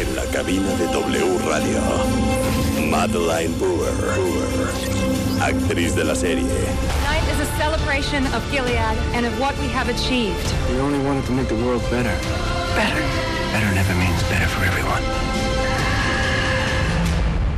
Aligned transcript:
En 0.00 0.16
la 0.16 0.24
cabina 0.32 0.74
de 0.76 0.86
W 0.86 1.38
Radio, 1.46 1.80
Madeline 2.88 3.52
Brewer, 3.58 3.92
actriz 5.42 5.94
de 5.94 6.04
la 6.04 6.14
serie. 6.14 6.46
Tonight 6.46 7.28
is 7.30 7.40
a 7.40 7.46
celebration 7.58 8.24
of 8.32 8.42
Gilead 8.50 8.96
and 9.12 9.26
of 9.26 9.38
what 9.38 9.54
we 9.58 9.68
have 9.68 9.90
achieved. 9.90 10.54
We 10.70 10.80
only 10.80 10.98
wanted 11.04 11.26
to 11.26 11.32
make 11.32 11.48
the 11.48 11.56
world 11.56 11.82
better. 11.90 12.16
Better. 12.74 13.02
Better 13.52 13.74
never 13.74 13.94
means 13.96 14.22
better 14.30 14.46
for 14.46 14.64
everyone. 14.64 15.02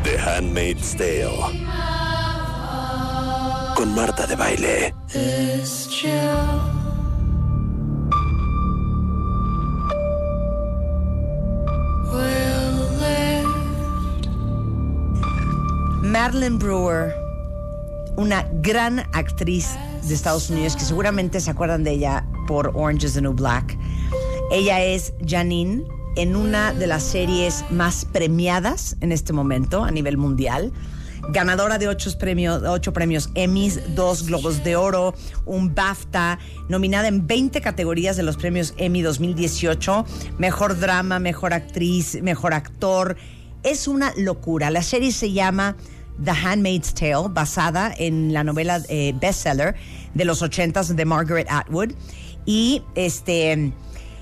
The 0.02 0.18
Handmaid's 0.18 0.94
Tale. 0.96 1.48
Con 3.76 3.94
Marta 3.94 4.26
de 4.26 4.34
Baile. 4.34 4.92
Madeline 16.22 16.56
Brewer, 16.56 17.12
una 18.16 18.46
gran 18.62 19.00
actriz 19.12 19.70
de 20.06 20.14
Estados 20.14 20.50
Unidos 20.50 20.76
que 20.76 20.84
seguramente 20.84 21.40
se 21.40 21.50
acuerdan 21.50 21.82
de 21.82 21.94
ella 21.94 22.24
por 22.46 22.70
Orange 22.76 23.06
is 23.06 23.14
the 23.14 23.20
New 23.20 23.32
Black. 23.32 23.76
Ella 24.52 24.80
es 24.84 25.14
Janine 25.26 25.82
en 26.14 26.36
una 26.36 26.72
de 26.74 26.86
las 26.86 27.02
series 27.02 27.64
más 27.70 28.04
premiadas 28.04 28.96
en 29.00 29.10
este 29.10 29.32
momento 29.32 29.82
a 29.82 29.90
nivel 29.90 30.16
mundial. 30.16 30.72
Ganadora 31.30 31.78
de 31.78 31.88
ocho 31.88 32.16
premios, 32.16 32.62
ocho 32.62 32.92
premios 32.92 33.28
Emmys, 33.34 33.96
dos 33.96 34.24
Globos 34.24 34.62
de 34.62 34.76
Oro, 34.76 35.14
un 35.44 35.74
BAFTA, 35.74 36.38
nominada 36.68 37.08
en 37.08 37.26
20 37.26 37.60
categorías 37.60 38.16
de 38.16 38.22
los 38.22 38.36
premios 38.36 38.74
Emmy 38.76 39.02
2018, 39.02 40.06
mejor 40.38 40.78
drama, 40.78 41.18
mejor 41.18 41.52
actriz, 41.52 42.22
mejor 42.22 42.54
actor. 42.54 43.16
Es 43.64 43.88
una 43.88 44.12
locura. 44.16 44.70
La 44.70 44.82
serie 44.82 45.10
se 45.10 45.32
llama 45.32 45.76
The 46.22 46.32
Handmaid's 46.32 46.92
Tale, 46.94 47.28
basada 47.28 47.94
en 47.98 48.32
la 48.32 48.42
novela 48.44 48.80
eh, 48.88 49.12
bestseller 49.18 49.74
de 50.14 50.24
los 50.24 50.42
80s 50.42 50.94
de 50.94 51.04
Margaret 51.04 51.46
Atwood. 51.50 51.92
Y 52.46 52.82
este. 52.94 53.72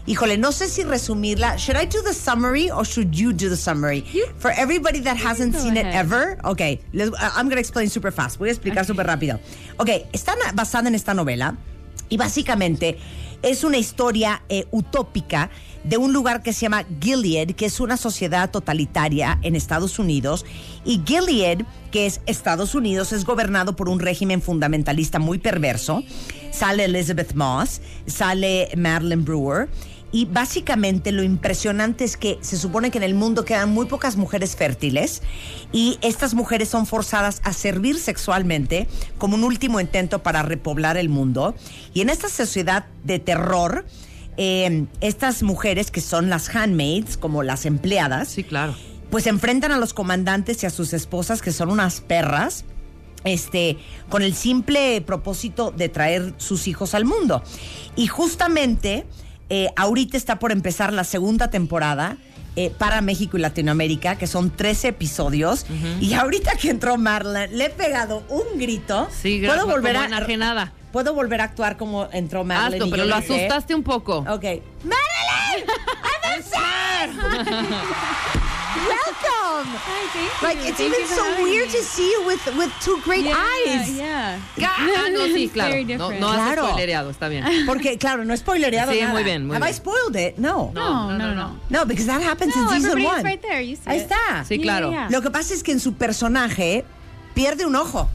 Híjole, 0.07 0.39
no 0.39 0.51
sé 0.51 0.67
si 0.69 0.83
resumirla. 0.83 1.57
Should 1.59 1.77
I 1.77 1.85
do 1.85 2.03
the 2.03 2.15
summary 2.15 2.71
or 2.71 2.85
should 2.85 3.15
you 3.15 3.33
do 3.33 3.49
the 3.49 3.57
summary? 3.57 4.03
For 4.39 4.51
everybody 4.51 5.01
that 5.01 5.17
hasn't 5.17 5.55
seen 5.55 5.77
it 5.77 5.87
ever, 5.87 6.39
okay, 6.45 6.81
les- 6.93 7.11
I'm 7.21 7.47
going 7.47 7.57
to 7.57 7.61
explain 7.61 7.89
super 7.91 8.11
fast. 8.11 8.39
Voy 8.39 8.49
a 8.49 8.53
explicar 8.53 8.85
súper 8.87 9.07
rápido. 9.07 9.39
Ok, 9.79 9.91
está 10.13 10.35
basada 10.55 10.89
en 10.89 10.95
esta 10.95 11.13
novela 11.15 11.57
y 12.09 12.17
básicamente 12.17 12.99
es 13.43 13.63
una 13.63 13.77
historia 13.77 14.43
eh, 14.49 14.65
utópica 14.73 15.51
de 15.85 15.97
un 15.97 16.13
lugar 16.13 16.43
que 16.43 16.53
se 16.53 16.61
llama 16.61 16.85
Gilead, 17.01 17.53
que 17.53 17.67
es 17.67 17.81
una 17.81 17.97
sociedad 17.97 18.51
totalitaria 18.51 19.39
en 19.43 19.57
Estados 19.57 19.99
Unidos. 19.99 20.45
Y 20.85 21.03
Gilead, 21.05 21.65
que 21.91 22.07
es 22.07 22.21
Estados 22.27 22.75
Unidos, 22.75 23.13
es 23.13 23.25
gobernado 23.25 23.77
por 23.77 23.89
un 23.89 24.01
régimen 24.01 24.43
fundamentalista 24.43 25.19
muy 25.19 25.39
perverso. 25.39 26.03
Sale 26.51 26.85
Elizabeth 26.85 27.35
Moss, 27.35 27.81
sale 28.07 28.71
Madeline 28.77 29.25
Brewer. 29.25 29.69
Y 30.13 30.25
básicamente 30.25 31.13
lo 31.13 31.23
impresionante 31.23 32.05
es 32.05 32.17
que 32.17 32.39
se 32.41 32.57
supone 32.57 32.91
que 32.91 32.99
en 32.99 33.05
el 33.05 33.15
mundo 33.15 33.45
quedan 33.45 33.71
muy 33.71 33.87
pocas 33.87 34.17
mujeres 34.17 34.57
fértiles 34.57 35.23
y 35.73 35.99
estas 36.03 36.35
mujeres 36.35 36.69
son 36.69 36.87
forzadas 36.87 37.41
a 37.45 37.53
servir 37.53 37.97
sexualmente 37.97 38.89
como 39.19 39.37
un 39.37 39.45
último 39.45 39.81
intento 39.81 40.21
para 40.21 40.43
repoblar 40.43 40.97
el 40.97 41.09
mundo. 41.09 41.55
Y 41.95 42.01
en 42.01 42.11
esta 42.11 42.29
sociedad 42.29 42.87
de 43.05 43.21
terror, 43.21 43.85
eh, 44.37 44.87
estas 45.01 45.43
mujeres 45.43 45.91
que 45.91 46.01
son 46.01 46.31
las 46.31 46.55
handmaids, 46.55 47.17
como 47.17 47.43
las 47.43 47.67
empleadas, 47.67 48.29
Sí, 48.29 48.45
claro. 48.45 48.75
pues 49.11 49.27
enfrentan 49.27 49.73
a 49.73 49.79
los 49.79 49.93
comandantes 49.95 50.63
y 50.63 50.67
a 50.67 50.71
sus 50.71 50.93
esposas, 50.93 51.43
que 51.43 51.53
son 51.53 51.71
unas 51.71 52.01
perras, 52.01 52.65
este, 53.25 53.77
con 54.09 54.23
el 54.23 54.35
simple 54.35 55.03
propósito 55.03 55.73
de 55.77 55.89
traer 55.89 56.33
sus 56.39 56.67
hijos 56.69 56.95
al 56.95 57.05
mundo. 57.05 57.43
Y 57.97 58.07
justamente 58.07 59.05
eh, 59.51 59.69
ahorita 59.77 60.17
está 60.17 60.39
por 60.39 60.53
empezar 60.53 60.93
la 60.93 61.05
segunda 61.05 61.49
temporada. 61.51 62.17
eh, 62.57 62.69
para 62.77 63.01
México 63.01 63.39
y 63.39 63.41
Latinoamérica, 63.41 64.17
que 64.17 64.27
son 64.27 64.51
13 64.51 64.89
episodios. 64.89 65.67
Y 66.01 66.15
ahorita 66.15 66.57
que 66.57 66.69
entró 66.71 66.97
Marlon, 66.99 67.57
le 67.57 67.67
he 67.67 67.71
pegado 67.71 68.25
un 68.29 68.59
grito. 68.59 69.09
Sí, 69.23 69.41
¿Puedo 69.47 69.61
como 69.63 69.75
volver 69.75 69.97
a 69.97 70.07
enajenada. 70.07 70.73
Puedo 70.93 71.15
volver 71.15 71.41
a 71.41 71.45
actuar 71.45 71.77
como 71.77 72.09
entró 72.13 72.45
Marlon. 72.45 72.75
Hazlo, 72.75 72.87
y 72.87 72.91
pero 72.91 73.05
yo 73.05 73.09
lo 73.11 73.17
grité? 73.19 73.35
asustaste 73.47 73.75
un 73.75 73.83
poco. 73.83 74.19
Ok. 74.19 74.45
Madeline! 74.85 75.67
Welcome! 78.71 79.67
Hi, 79.87 80.07
thank 80.13 80.43
Like 80.43 80.63
you. 80.63 80.69
it's 80.69 80.79
Thank 80.79 80.95
even 80.95 81.07
so 81.09 81.43
weird 81.43 81.67
me. 81.69 81.73
to 81.75 81.83
see 81.83 82.09
you 82.11 82.25
with 82.27 82.41
with 82.57 82.71
two 82.81 82.99
great 83.05 83.25
yeah, 83.25 83.35
eyes. 83.37 83.91
Yeah. 83.97 84.39
Ah, 84.63 85.09
no, 85.13 85.27
sí, 85.27 85.51
claro. 85.53 85.75
No, 85.99 86.11
no 86.11 86.29
has 86.29 86.55
Claro. 86.55 86.67
spoilereado, 86.69 87.11
está 87.11 87.29
bien. 87.29 87.45
Porque 87.67 87.99
claro, 87.99 88.25
no 88.25 88.33
es 88.33 88.41
spoilereado 88.41 88.93
Sí, 88.93 89.01
nada. 89.01 89.13
muy 89.13 89.25
bien, 89.25 89.47
muy 89.47 89.57
Have 89.57 89.65
I 89.67 89.73
bien. 89.73 89.75
spoiled 89.75 90.17
it? 90.17 90.39
No. 90.39 90.71
No, 90.73 91.11
no, 91.19 91.35
no. 91.35 91.59
No, 91.69 91.85
because 91.85 92.07
that 92.07 92.23
happens 92.23 92.55
No, 92.57 92.63
in 92.73 92.81
season 92.83 93.05
one. 93.05 93.23
right 93.25 93.41
there. 93.43 93.61
You 93.61 93.77
see 93.77 93.83
Ahí 93.91 93.99
it. 93.99 94.03
está. 94.11 94.45
Sí, 94.45 94.57
Yeah, 94.57 94.63
claro. 94.63 94.91
yeah. 94.91 95.09
Lo 95.11 95.21
que 95.21 95.31
pasa 95.31 95.53
es 95.53 95.63
que 95.63 95.73
en 95.73 95.81
su 95.81 95.95
personaje 95.95 96.85
pierde 97.35 97.67
un 97.67 97.77
ojo. 97.77 98.09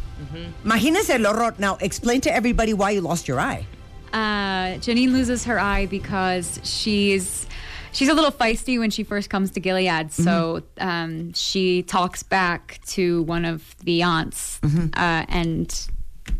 Imagínense 0.64 1.10
el 1.12 1.26
horror. 1.26 1.54
Now, 1.58 1.78
explain 1.82 2.22
to 2.22 2.34
everybody 2.34 2.74
why 2.74 2.92
you 2.92 3.02
lost 3.02 3.28
your 3.28 3.40
eye. 3.40 3.66
Uh, 4.14 4.80
Janine 4.80 5.12
loses 5.12 5.44
her 5.46 5.60
eye 5.60 5.88
because 5.88 6.60
she's 6.64 7.46
she's 7.92 8.08
a 8.08 8.14
little 8.14 8.32
feisty 8.32 8.80
when 8.80 8.90
she 8.90 9.04
first 9.04 9.30
comes 9.30 9.52
to 9.52 9.60
Gilead. 9.60 10.12
So 10.14 10.64
um, 10.78 11.34
she 11.34 11.84
talks 11.84 12.24
back 12.24 12.80
to 12.88 13.24
one 13.24 13.44
of 13.46 13.76
the 13.84 14.04
aunts, 14.04 14.60
uh, 14.64 15.26
and 15.28 15.88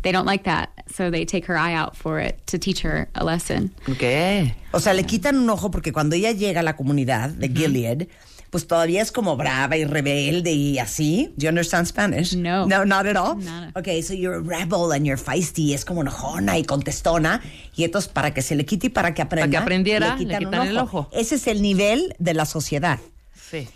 they 0.02 0.12
don't 0.12 0.26
like 0.26 0.44
that. 0.44 0.70
So 0.88 1.10
they 1.10 1.24
take 1.24 1.46
her 1.46 1.56
eye 1.56 1.74
out 1.74 1.96
for 1.96 2.20
it 2.20 2.46
to 2.46 2.58
teach 2.58 2.82
her 2.82 3.08
a 3.14 3.24
lesson. 3.24 3.74
¿Qué? 3.98 4.54
O 4.72 4.80
sea, 4.80 4.94
le 4.94 5.04
quitan 5.04 5.36
un 5.36 5.50
ojo 5.50 5.70
porque 5.70 5.92
cuando 5.92 6.14
ella 6.16 6.32
llega 6.32 6.60
a 6.60 6.62
la 6.62 6.76
comunidad 6.76 7.30
de 7.30 7.48
Gilead, 7.48 8.08
pues 8.50 8.66
todavía 8.66 9.02
es 9.02 9.10
como 9.10 9.36
brava 9.36 9.76
y 9.76 9.84
rebelde 9.84 10.52
y 10.52 10.78
así. 10.78 11.32
Do 11.36 11.44
you 11.44 11.48
understand 11.48 11.86
Spanish? 11.86 12.34
No. 12.34 12.66
No, 12.66 12.84
not 12.84 13.06
at 13.06 13.16
all? 13.16 13.36
Nada. 13.36 13.72
Okay, 13.74 14.02
so 14.02 14.14
you're 14.14 14.36
a 14.36 14.40
rebel 14.40 14.92
and 14.92 15.04
you're 15.04 15.18
feisty, 15.18 15.74
es 15.74 15.84
como 15.84 16.02
enojona 16.02 16.56
y 16.58 16.64
contestona. 16.64 17.42
Y 17.74 17.84
entonces, 17.84 18.10
para 18.10 18.32
que 18.32 18.42
se 18.42 18.54
le 18.54 18.64
quite 18.64 18.86
y 18.86 18.90
para 18.90 19.12
que 19.12 19.22
aprenda. 19.22 19.46
Para 19.46 19.50
que 19.50 19.56
aprendiera, 19.56 20.16
le 20.16 20.24
quitan, 20.24 20.40
le 20.40 20.46
un 20.46 20.52
quitan 20.52 20.68
el 20.68 20.78
ojo. 20.78 21.08
Ese 21.12 21.34
es 21.34 21.46
el 21.46 21.60
nivel 21.60 22.14
de 22.18 22.34
la 22.34 22.46
sociedad. 22.46 22.98
Sí. 23.34 23.68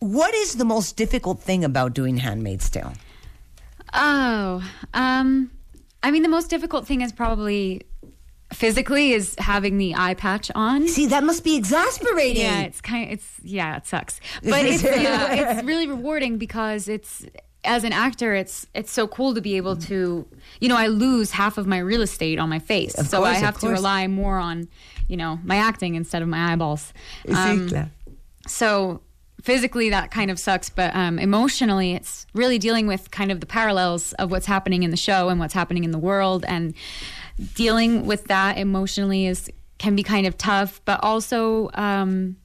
What 0.00 0.30
is 0.42 0.56
the 0.56 0.64
most 0.64 0.98
difficult 0.98 1.40
thing 1.40 1.64
about 1.64 1.94
doing 1.94 2.18
Handmaid's 2.18 2.70
Tale? 2.70 2.92
Oh, 3.94 4.62
um, 4.92 5.50
I 6.04 6.10
mean, 6.10 6.22
the 6.22 6.28
most 6.28 6.50
difficult 6.50 6.86
thing 6.86 7.00
is 7.00 7.12
probably 7.12 7.82
physically 8.52 9.12
is 9.12 9.34
having 9.38 9.78
the 9.78 9.94
eye 9.96 10.12
patch 10.12 10.50
on. 10.54 10.86
See, 10.86 11.06
that 11.06 11.24
must 11.24 11.42
be 11.42 11.56
exasperating. 11.56 12.42
Yeah, 12.42 12.60
it's 12.60 12.82
kind 12.82 13.06
of 13.06 13.12
it's 13.14 13.40
yeah, 13.42 13.78
it 13.78 13.86
sucks. 13.86 14.20
But 14.42 14.66
it's 14.66 14.82
yeah, 14.82 15.32
it's 15.56 15.64
really 15.64 15.88
rewarding 15.88 16.36
because 16.36 16.88
it's 16.88 17.24
as 17.64 17.84
an 17.84 17.94
actor, 17.94 18.34
it's 18.34 18.66
it's 18.74 18.92
so 18.92 19.08
cool 19.08 19.32
to 19.34 19.40
be 19.40 19.56
able 19.56 19.76
to 19.76 20.26
you 20.60 20.68
know 20.68 20.76
I 20.76 20.88
lose 20.88 21.30
half 21.30 21.56
of 21.56 21.66
my 21.66 21.78
real 21.78 22.02
estate 22.02 22.38
on 22.38 22.50
my 22.50 22.58
face, 22.58 22.94
Of 22.98 23.08
so 23.08 23.18
course, 23.18 23.30
I 23.30 23.34
have 23.34 23.58
to 23.60 23.68
rely 23.68 24.06
more 24.06 24.36
on 24.36 24.68
you 25.08 25.16
know 25.16 25.40
my 25.42 25.56
acting 25.56 25.94
instead 25.94 26.20
of 26.20 26.28
my 26.28 26.52
eyeballs. 26.52 26.92
Um, 27.34 27.68
claro. 27.70 27.88
so 28.46 29.00
physically 29.44 29.90
that 29.90 30.10
kind 30.10 30.30
of 30.30 30.38
sucks 30.38 30.70
but 30.70 30.94
um, 30.96 31.18
emotionally 31.18 31.92
it's 31.92 32.26
really 32.34 32.58
dealing 32.58 32.86
with 32.86 33.10
kind 33.10 33.30
of 33.30 33.40
the 33.40 33.46
parallels 33.46 34.12
of 34.14 34.30
what's 34.30 34.46
happening 34.46 34.82
in 34.82 34.90
the 34.90 34.96
show 34.96 35.28
and 35.28 35.38
what's 35.38 35.52
happening 35.54 35.84
in 35.84 35.90
the 35.90 35.98
world 35.98 36.44
and 36.48 36.72
dealing 37.54 38.06
with 38.06 38.24
that 38.24 38.56
emotionally 38.56 39.26
is 39.26 39.50
can 39.78 39.94
be 39.94 40.02
kind 40.02 40.26
of 40.26 40.38
tough 40.38 40.80
but 40.86 40.98
also 41.02 41.68
um, 41.74 42.36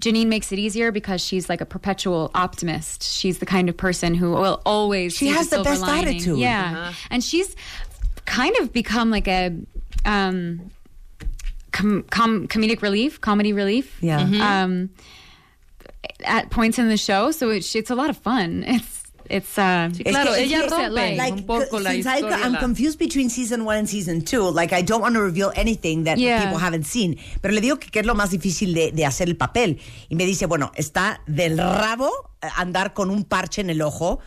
Janine 0.00 0.28
makes 0.28 0.52
it 0.52 0.60
easier 0.60 0.92
because 0.92 1.20
she's 1.20 1.48
like 1.48 1.60
a 1.60 1.66
perpetual 1.66 2.30
optimist. 2.32 3.02
She's 3.02 3.38
the 3.40 3.46
kind 3.46 3.68
of 3.68 3.76
person 3.76 4.14
who 4.14 4.30
will 4.30 4.62
always 4.64 5.12
She 5.12 5.26
has 5.26 5.48
the 5.48 5.56
silver 5.56 5.70
best 5.70 5.82
lining. 5.82 6.14
attitude. 6.14 6.38
Yeah, 6.38 6.92
and 7.10 7.24
she's 7.24 7.56
kind 8.24 8.54
of 8.58 8.72
become 8.72 9.10
like 9.10 9.26
a 9.26 9.56
um, 10.04 10.70
com- 11.72 12.04
com- 12.10 12.46
comedic 12.46 12.80
relief, 12.80 13.20
comedy 13.20 13.52
relief. 13.52 13.98
Yeah. 14.00 14.20
Mhm. 14.20 14.40
Um, 14.40 14.90
at 16.24 16.50
points 16.50 16.78
in 16.78 16.88
the 16.88 16.96
show, 16.96 17.30
so 17.30 17.50
it's 17.50 17.74
it's 17.74 17.90
a 17.90 17.94
lot 17.94 18.10
of 18.10 18.16
fun. 18.16 18.64
It's 18.66 18.98
it's 19.30 19.58
uh, 19.58 19.90
Sí, 19.92 20.04
claro, 20.04 20.32
que- 20.32 20.44
ella 20.44 20.66
rompe 20.68 21.16
like, 21.16 21.32
un 21.34 21.42
poco 21.44 21.78
la 21.78 21.90
since 21.90 22.06
I, 22.06 22.14
historia. 22.22 22.38
I'm 22.46 22.56
confused 22.56 22.98
between 22.98 23.28
season 23.28 23.66
one 23.66 23.76
and 23.76 23.86
season 23.88 24.22
two. 24.22 24.50
Like, 24.50 24.72
I 24.72 24.80
don't 24.82 25.02
want 25.02 25.16
to 25.16 25.20
reveal 25.22 25.52
anything 25.54 26.04
that 26.04 26.16
Yeah. 26.18 26.44
people 26.44 26.58
haven't 26.58 26.86
seen. 26.86 27.18
Pero 27.42 27.52
le 27.52 27.60
digo 27.60 27.78
que, 27.78 27.90
que 27.90 28.00
es 28.00 28.06
lo 28.06 28.14
más 28.14 28.30
difícil 28.30 28.72
de, 28.72 28.90
de 28.92 29.04
hacer 29.04 29.28
el 29.28 29.36
papel. 29.36 29.80
Y 30.08 30.14
me 30.16 30.24
dice, 30.24 30.46
bueno, 30.46 30.72
está 30.76 31.20
del 31.26 31.58
rabo 31.58 32.10
eh, 32.42 32.48
andar 32.56 32.94
con 32.94 33.10
un 33.10 33.24
parche 33.24 33.60
en 33.60 33.68
el 33.68 33.82
ojo 33.82 34.18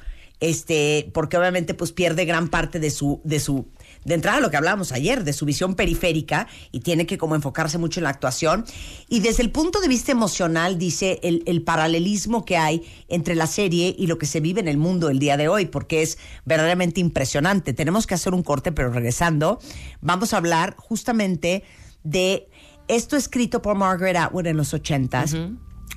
este, 0.42 1.10
porque 1.14 1.38
obviamente 1.38 1.76
pues 1.76 1.92
pierde 1.92 2.26
gran 2.26 2.50
parte 2.50 2.80
de 2.80 2.90
su, 2.90 3.22
de 3.24 3.40
su, 3.40 3.68
de 4.04 4.16
entrada 4.16 4.42
lo 4.42 4.50
que 4.50 4.58
hablábamos 4.58 4.92
ayer, 4.92 5.24
de 5.24 5.34
su 5.34 5.46
visión 5.46 5.76
periférica 5.76 6.48
y 6.72 6.80
tiene 6.80 7.06
que 7.06 7.20
como 7.20 7.36
enfocarse 7.36 7.78
mucho 7.78 8.00
en 8.00 8.06
la 8.06 8.10
actuación. 8.10 8.66
Y 9.08 9.20
desde 9.20 9.44
el 9.44 9.52
punto 9.52 9.80
de 9.80 9.88
vista 9.88 10.12
emocional, 10.12 10.80
dice 10.80 11.20
el, 11.22 11.44
el 11.46 11.62
paralelismo 11.62 12.44
que 12.44 12.58
hay 12.58 12.82
entre 13.08 13.36
la 13.36 13.46
serie 13.46 13.96
y 13.98 14.08
lo 14.08 14.18
que 14.18 14.26
se 14.26 14.40
vive 14.40 14.60
en 14.60 14.68
el 14.68 14.78
mundo 14.78 15.10
el 15.10 15.20
día 15.20 15.38
de 15.38 15.48
hoy, 15.48 15.68
porque 15.68 16.02
es 16.02 16.18
verdaderamente 16.44 17.00
impresionante. 17.00 17.74
Tenemos 17.74 18.08
que 18.08 18.16
hacer 18.16 18.34
un 18.34 18.42
corte, 18.42 18.72
pero 18.72 18.92
regresando, 18.92 19.60
vamos 20.02 20.34
a 20.34 20.38
hablar 20.38 20.76
justamente 20.76 21.64
de 22.04 22.50
esto 22.88 23.16
escrito 23.16 23.62
por 23.62 23.76
Margaret 23.76 24.18
Atwood 24.18 24.48
en 24.48 24.58
los 24.58 24.74
ochentas, 24.74 25.36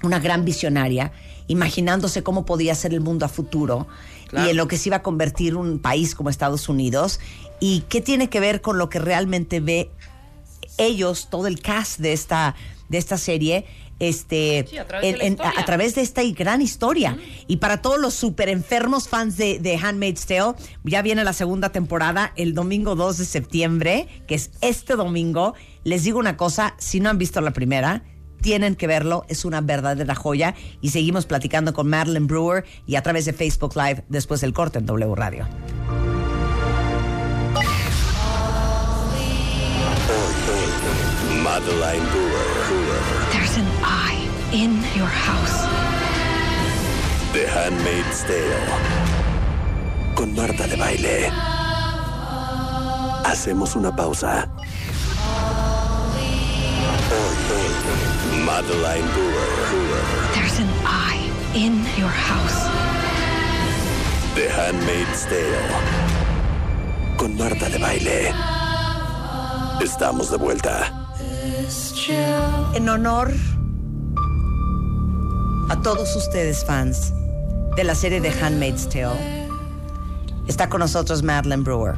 una 0.03 0.19
gran 0.19 0.45
visionaria, 0.45 1.13
imaginándose 1.47 2.23
cómo 2.23 2.45
podía 2.45 2.75
ser 2.75 2.93
el 2.93 3.01
mundo 3.01 3.25
a 3.25 3.29
futuro 3.31 3.87
y 4.33 4.51
en 4.51 4.57
lo 4.57 4.69
que 4.69 4.77
se 4.79 4.89
iba 4.89 4.97
a 4.99 5.03
convertir 5.03 5.57
un 5.57 5.79
país 5.79 6.15
como 6.15 6.31
Estados 6.31 6.69
Unidos 6.69 7.21
y 7.61 7.81
qué 7.89 8.01
tiene 8.01 8.29
que 8.29 8.41
ver 8.41 8.61
con 8.61 8.79
lo 8.79 8.89
que 8.89 8.99
realmente 8.99 9.61
ve 9.61 9.91
ellos, 10.79 11.29
todo 11.31 11.47
el 11.47 11.61
cast 11.61 12.01
de 12.01 12.13
esta, 12.13 12.55
de 12.89 12.99
esta 12.99 13.17
serie, 13.19 13.65
este, 14.01 14.67
Sí, 14.69 14.77
a 14.77 14.87
través 14.87 15.03
de 15.03 15.11
en- 15.13 15.19
la 15.19 15.25
en- 15.25 15.33
historia. 15.35 15.61
a 15.61 15.65
través 15.65 15.95
de 15.95 16.03
esta 16.03 16.23
gran 16.25 16.61
historia. 16.61 17.17
Y 17.47 17.59
para 17.59 17.81
todos 17.81 18.01
los 18.01 18.13
super 18.15 18.49
enfermos 18.49 19.09
fans 19.09 19.37
de, 19.37 19.61
de 19.61 19.77
Handmaid's 19.77 20.27
Tale, 20.27 20.55
ya 20.83 21.01
viene 21.03 21.23
la 21.23 21.33
segunda 21.33 21.71
temporada 21.71 22.33
el 22.37 22.55
domingo 22.55 22.97
2 22.97 23.19
de 23.19 23.25
septiembre, 23.25 24.09
que 24.27 24.35
es 24.35 24.51
este 24.63 24.97
domingo. 24.97 25.55
Les 25.85 26.03
digo 26.03 26.19
una 26.19 26.37
cosa, 26.37 26.75
si 26.79 26.99
no 26.99 27.09
han 27.09 27.19
visto 27.19 27.41
la 27.41 27.53
primera, 27.53 28.03
tienen 28.45 28.77
que 28.77 28.87
verlo, 28.87 29.25
es 29.29 29.47
una 29.47 29.63
verdadera 29.63 30.15
joya. 30.15 30.55
Y 30.83 30.91
seguimos 30.91 31.25
platicando 31.25 31.73
con 31.73 31.89
Madeline 31.89 32.27
Brewer 32.27 32.65
y 32.87 32.97
a 32.97 33.03
través 33.03 33.25
de 33.25 33.33
Facebook 33.33 33.75
Live 33.75 34.05
después 34.11 34.43
del 34.43 34.53
corte 34.53 34.79
en 34.79 34.87
W 34.87 35.15
Radio. 35.15 35.49
Madeline 41.43 42.05
Brewer. 42.13 42.45
There's 43.33 43.57
an 43.57 43.67
eye 43.83 44.29
in 44.53 44.83
your 44.95 45.09
house. 45.09 45.65
The 47.33 47.47
Handmaid's 47.49 48.25
Tale. 48.25 50.15
Con 50.15 50.35
Marta 50.35 50.67
de 50.67 50.77
Baile. 50.77 51.31
Hacemos 53.25 53.75
una 53.75 53.97
pausa. 53.97 54.51
Madeline 58.45 59.07
Brewer. 59.13 59.51
There's 60.35 60.59
an 60.59 60.69
eye 60.85 61.21
in 61.55 61.85
your 61.99 62.09
house. 62.09 62.69
The 64.35 64.49
Handmaid's 64.49 65.25
Tale. 65.27 65.69
Con 67.17 67.37
Marta 67.37 67.69
de 67.69 67.79
Baile. 67.79 68.33
Estamos 69.83 70.31
de 70.31 70.37
vuelta. 70.37 70.93
En 72.75 72.89
honor 72.89 73.33
a 75.71 75.81
todos 75.83 76.15
ustedes 76.17 76.65
fans 76.65 77.13
de 77.77 77.85
la 77.85 77.95
serie 77.95 78.21
de 78.21 78.31
Handmaid's 78.31 78.89
Tale, 78.89 79.49
está 80.47 80.69
con 80.69 80.81
nosotros 80.81 81.23
Madeline 81.23 81.65
Brewer. 81.65 81.95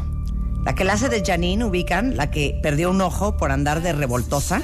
La 0.65 0.75
que 0.75 0.85
la 0.85 0.95
hace 0.95 1.09
de 1.09 1.25
Janine, 1.25 1.65
ubican, 1.65 2.17
la 2.17 2.31
que 2.31 2.59
perdió 2.63 2.91
un 2.91 3.01
ojo 3.01 3.37
por 3.37 3.53
andar 3.53 3.83
de 3.83 3.93
revoltosa, 3.93 4.63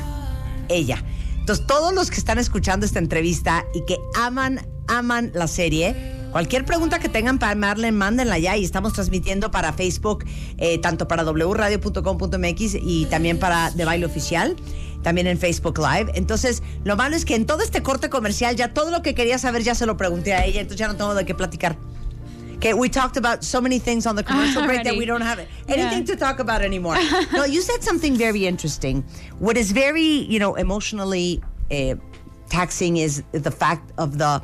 ella. 0.75 1.05
Entonces, 1.39 1.67
todos 1.67 1.93
los 1.93 2.11
que 2.11 2.19
están 2.19 2.39
escuchando 2.39 2.87
esta 2.87 3.01
entrevista 3.01 3.65
y 3.75 3.85
que 3.85 3.99
aman, 4.17 4.61
aman 4.87 5.33
la 5.35 5.49
serie, 5.49 5.97
cualquier 6.31 6.65
pregunta 6.65 7.01
que 7.01 7.09
tengan 7.09 7.41
para 7.41 7.57
Madeline, 7.57 7.97
mándenla 7.97 8.39
ya 8.39 8.57
y 8.57 8.65
estamos 8.65 8.93
transmitiendo 8.93 9.51
para 9.51 9.73
Facebook, 9.73 10.25
eh, 10.59 10.79
tanto 10.79 11.09
para 11.09 11.25
wradio.com.mx 11.25 12.77
y 12.81 13.07
también 13.07 13.41
para 13.41 13.73
De 13.73 13.85
Baile 13.85 14.07
Oficial, 14.07 14.55
también 15.03 15.27
en 15.27 15.37
Facebook 15.37 15.79
Live. 15.79 16.13
Entonces, 16.15 16.63
lo 16.85 16.95
malo 16.95 17.17
es 17.17 17.25
que 17.25 17.35
en 17.35 17.45
todo 17.45 17.63
este 17.63 17.83
corte 17.83 18.09
comercial 18.09 18.55
ya 18.55 18.73
todo 18.73 18.93
lo 18.93 19.03
que 19.03 19.17
quería 19.17 19.39
saber 19.39 19.65
ya 19.65 19.75
se 19.75 19.85
lo 19.85 19.97
pregunté 19.97 20.35
a 20.35 20.45
ella, 20.45 20.61
entonces 20.61 20.79
ya 20.79 20.87
no 20.87 20.95
tengo 20.95 21.15
de 21.15 21.25
qué 21.25 21.35
platicar. 21.35 21.77
Okay, 22.63 22.75
we 22.75 22.89
talked 22.89 23.17
about 23.17 23.43
so 23.43 23.61
many 23.61 23.81
things 23.81 24.07
on 24.07 24.15
the 24.15 24.23
commercial 24.23 24.63
break 24.67 24.85
that 24.85 24.97
we 24.97 25.05
don't 25.05 25.21
have 25.23 25.41
anything 25.67 25.99
Yeah. 26.07 26.15
to 26.15 26.17
talk 26.17 26.39
about 26.39 26.63
anymore. 26.63 26.95
no, 27.33 27.43
you 27.45 27.61
said 27.61 27.83
something 27.83 28.15
very 28.15 28.47
interesting. 28.47 29.03
What 29.41 29.57
is 29.57 29.73
very, 29.73 30.03
you 30.05 30.39
know, 30.39 30.55
emotionally 30.55 31.43
uh, 31.73 31.97
taxing 32.51 32.99
is 32.99 33.25
the 33.33 33.51
fact 33.51 33.91
of 33.99 34.19
the 34.19 34.41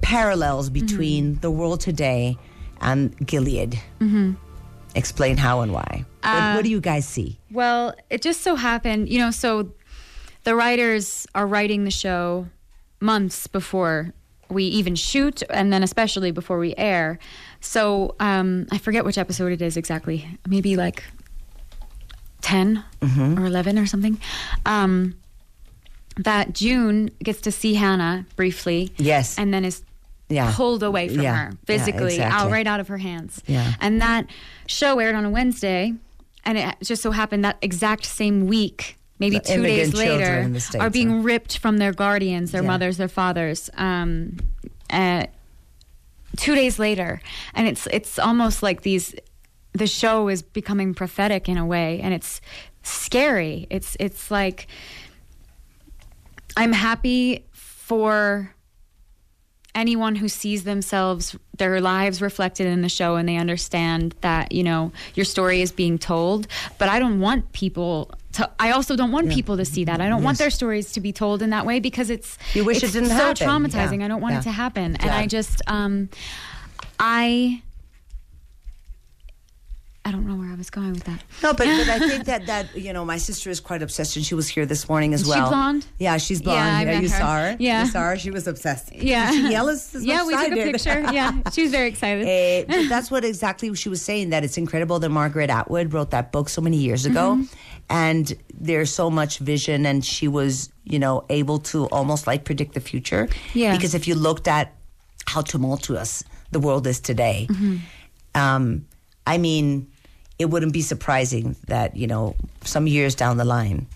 parallels 0.00 0.70
between 0.70 1.36
the 1.36 1.52
world 1.52 1.80
today 1.80 2.36
and 2.80 3.16
Gilead. 3.24 3.80
Mm-hmm. 4.00 4.32
Explain 4.96 5.36
how 5.36 5.60
and 5.60 5.72
why. 5.72 6.04
what, 6.24 6.56
what 6.56 6.64
do 6.64 6.68
you 6.68 6.80
guys 6.80 7.06
see? 7.06 7.38
Well, 7.52 7.94
it 8.10 8.22
just 8.22 8.40
so 8.40 8.56
happened, 8.56 9.08
you 9.08 9.20
know, 9.20 9.30
so 9.30 9.70
the 10.42 10.56
writers 10.56 11.28
are 11.32 11.46
writing 11.46 11.84
the 11.84 11.92
show 11.92 12.48
months 12.98 13.46
before 13.46 14.14
we 14.52 14.64
even 14.64 14.94
shoot, 14.94 15.42
and 15.50 15.72
then 15.72 15.82
especially 15.82 16.30
before 16.30 16.58
we 16.58 16.74
air. 16.76 17.18
So 17.60 18.14
um, 18.20 18.66
I 18.70 18.78
forget 18.78 19.04
which 19.04 19.18
episode 19.18 19.52
it 19.52 19.62
is 19.62 19.76
exactly. 19.76 20.26
Maybe 20.46 20.76
like 20.76 21.02
10 22.42 22.84
or 23.02 23.46
11 23.46 23.78
or 23.78 23.86
something. 23.86 24.20
Um, 24.66 25.14
that 26.18 26.52
June 26.52 27.10
gets 27.22 27.40
to 27.42 27.52
see 27.52 27.74
Hannah 27.74 28.26
briefly. 28.36 28.92
Yes. 28.98 29.38
And 29.38 29.52
then 29.54 29.64
is 29.64 29.82
Yeah. 30.28 30.52
pulled 30.54 30.82
away 30.82 31.08
from 31.08 31.22
Yeah. 31.22 31.36
her 31.36 31.50
Yeah, 31.50 31.56
physically, 31.66 32.20
out 32.20 32.50
right 32.50 32.66
out 32.66 32.80
of 32.80 32.88
her 32.88 32.98
hands. 32.98 33.40
Yeah. 33.46 33.74
And 33.80 34.00
that 34.02 34.26
show 34.66 34.98
aired 34.98 35.14
on 35.14 35.24
a 35.24 35.30
Wednesday, 35.30 35.94
and 36.44 36.58
it 36.58 36.74
just 36.82 37.02
so 37.02 37.12
happened 37.12 37.44
that 37.44 37.56
exact 37.62 38.04
same 38.04 38.46
week, 38.46 38.98
maybe 39.22 39.38
The 39.38 39.54
two 39.54 39.62
days 39.62 39.94
later, 39.94 40.60
States, 40.60 40.74
are 40.82 40.90
being 40.90 41.10
huh? 41.10 41.16
ripped 41.22 41.58
from 41.58 41.78
their 41.78 41.92
guardians, 41.92 42.50
their 42.52 42.62
Yeah. 42.62 42.68
mothers, 42.68 42.96
their 42.98 43.08
fathers. 43.08 43.70
Um, 43.74 44.36
uh, 44.90 45.24
two 46.36 46.54
days 46.54 46.78
later, 46.78 47.20
and 47.54 47.66
it's 47.66 47.86
it's 47.90 48.18
almost 48.18 48.62
like 48.62 48.82
these. 48.82 49.14
The 49.74 49.86
show 49.86 50.28
is 50.28 50.42
becoming 50.42 50.92
prophetic 50.92 51.48
in 51.48 51.56
a 51.56 51.64
way, 51.64 52.00
and 52.02 52.12
it's 52.12 52.40
scary. 52.82 53.66
It's 53.70 53.96
it's 53.98 54.30
like 54.30 54.66
I'm 56.56 56.72
happy 56.72 57.46
for 57.52 58.54
anyone 59.74 60.16
who 60.16 60.28
sees 60.28 60.64
themselves 60.64 61.34
their 61.56 61.80
lives 61.80 62.20
reflected 62.20 62.66
in 62.66 62.82
the 62.82 62.88
show 62.90 63.16
and 63.16 63.26
they 63.26 63.36
understand 63.38 64.14
that 64.20 64.52
you 64.52 64.62
know 64.62 64.92
your 65.14 65.24
story 65.24 65.62
is 65.62 65.72
being 65.72 65.96
told 65.96 66.46
but 66.76 66.90
i 66.90 66.98
don't 66.98 67.20
want 67.20 67.50
people 67.52 68.10
to 68.32 68.50
i 68.58 68.70
also 68.70 68.96
don't 68.96 69.12
want 69.12 69.30
people 69.30 69.56
to 69.56 69.64
see 69.64 69.84
that 69.84 70.00
i 70.00 70.08
don't 70.08 70.22
want 70.22 70.38
their 70.38 70.50
stories 70.50 70.92
to 70.92 71.00
be 71.00 71.12
told 71.12 71.42
in 71.42 71.50
that 71.50 71.66
way 71.66 71.80
because 71.80 72.08
it's 72.10 72.38
You 72.54 72.64
wish 72.64 72.78
it 72.78 72.84
it's 72.84 72.92
didn't 72.94 73.10
so 73.10 73.14
happen. 73.14 73.46
traumatizing 73.46 73.98
Yeah. 73.98 74.06
i 74.06 74.08
don't 74.08 74.20
want 74.20 74.32
Yeah. 74.34 74.40
it 74.40 74.44
to 74.44 74.50
happen 74.52 74.96
and 74.96 75.10
i 75.10 75.26
just 75.26 75.60
um 75.66 76.08
i 76.98 77.60
i 80.04 80.10
don't 80.10 80.26
know 80.26 80.34
where 80.34 80.50
i 80.50 80.54
was 80.56 80.68
going 80.70 80.90
with 80.92 81.04
that 81.04 81.20
No, 81.42 81.52
but, 81.52 81.66
but 81.66 81.88
I 81.88 81.98
think 82.08 82.24
that 82.30 82.46
that 82.46 82.74
you 82.76 82.92
know 82.92 83.04
my 83.04 83.18
sister 83.18 83.50
is 83.50 83.60
quite 83.60 83.82
obsessed, 83.82 84.16
and 84.16 84.24
she 84.24 84.34
was 84.34 84.48
here 84.48 84.66
this 84.66 84.88
morning 84.88 85.14
as 85.14 85.24
well. 85.24 85.34
she 85.34 85.40
well. 85.42 85.50
blonde? 85.50 85.86
Yeah, 85.98 86.16
she's 86.16 86.40
Yeah, 86.40 86.44
blonde. 86.44 86.86
yeah, 86.88 86.94
met 86.94 87.02
you 87.02 87.08
her. 87.08 87.18
saw 87.18 87.36
her. 87.38 87.56
Yeah. 87.58 87.84
you 87.84 87.90
saw 87.90 88.00
her. 88.08 88.16
She 88.18 88.30
was 88.30 88.46
obsessed. 88.48 88.92
yeah 89.12 89.30
Did 89.30 89.46
she 89.46 89.52
yell 89.52 89.68
as, 89.68 89.94
as 89.94 90.04
yeah 90.04 90.24
we 90.26 90.32
took 90.34 90.52
a 90.52 90.72
picture 90.72 91.00
yeah 91.12 91.32
she 91.52 91.62
was 91.62 91.70
very 91.70 91.88
excited 91.88 92.26
Eh, 92.26 92.88
that's 92.88 93.10
what 93.12 93.24
exactly 93.24 93.72
she 93.74 93.88
was 93.88 94.02
saying. 94.02 94.30
That 94.30 94.42
it's 94.44 94.58
incredible 94.58 94.98
that 95.00 95.08
Margaret 95.10 95.50
Atwood 95.50 95.92
wrote 95.92 96.10
that 96.10 96.32
book 96.32 96.48
so 96.48 96.60
many 96.60 96.78
years 96.78 97.06
ago, 97.06 97.26
Mm-hmm. 97.36 97.71
And 97.90 98.32
there's 98.54 98.92
so 98.92 99.10
much 99.10 99.38
vision, 99.38 99.86
and 99.86 100.04
she 100.04 100.28
was, 100.28 100.70
you 100.84 100.98
know, 100.98 101.24
able 101.28 101.58
to 101.58 101.86
almost 101.86 102.26
like 102.26 102.44
predict 102.44 102.74
the 102.74 102.80
future. 102.80 103.28
Yeah. 103.54 103.74
Because 103.76 103.94
if 103.94 104.06
you 104.08 104.14
looked 104.14 104.48
at 104.48 104.72
how 105.26 105.42
tumultuous 105.42 106.24
the 106.50 106.60
world 106.60 106.86
is 106.86 107.00
today, 107.00 107.46
Mm-hmm. 107.50 107.76
um, 108.40 108.86
I 109.26 109.38
mean, 109.38 109.86
it 110.38 110.46
wouldn't 110.46 110.72
be 110.72 110.82
surprising 110.82 111.54
that 111.68 111.96
you 111.96 112.06
know 112.06 112.34
some 112.64 112.86
years 112.86 113.14
down 113.14 113.36
the 113.36 113.44
line, 113.44 113.86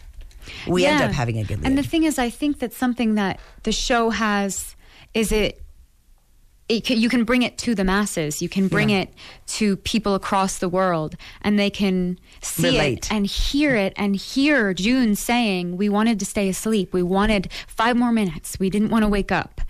we 0.68 0.86
end 0.86 1.02
up 1.02 1.10
having 1.12 1.38
a 1.38 1.44
good. 1.44 1.60
And 1.64 1.76
the 1.76 1.82
thing 1.82 2.04
is, 2.04 2.18
I 2.18 2.30
think 2.30 2.60
that 2.60 2.72
something 2.72 3.14
that 3.16 3.40
the 3.64 3.72
show 3.72 4.10
has 4.10 4.76
is 5.14 5.32
it. 5.32 5.60
It 6.68 6.84
can, 6.84 6.98
you 6.98 7.08
can 7.08 7.22
bring 7.22 7.42
it 7.42 7.58
to 7.58 7.76
the 7.76 7.84
masses. 7.84 8.42
You 8.42 8.48
can 8.48 8.66
bring 8.66 8.90
Yeah. 8.90 9.02
it 9.02 9.14
to 9.58 9.76
people 9.76 10.16
across 10.16 10.58
the 10.58 10.68
world, 10.68 11.14
and 11.42 11.56
they 11.58 11.70
can 11.70 12.18
see 12.42 12.64
Relate. 12.64 12.98
it 13.06 13.12
and 13.12 13.24
hear 13.24 13.76
it 13.76 13.92
and 13.96 14.16
hear 14.16 14.74
June 14.74 15.14
saying, 15.14 15.76
"We 15.76 15.88
wanted 15.88 16.18
to 16.18 16.26
stay 16.26 16.48
asleep. 16.48 16.92
We 16.92 17.04
wanted 17.04 17.50
five 17.68 17.96
more 17.96 18.10
minutes. 18.10 18.58
We 18.58 18.68
didn't 18.68 18.90
want 18.90 19.04
to 19.04 19.08
wake 19.08 19.30
up." 19.30 19.60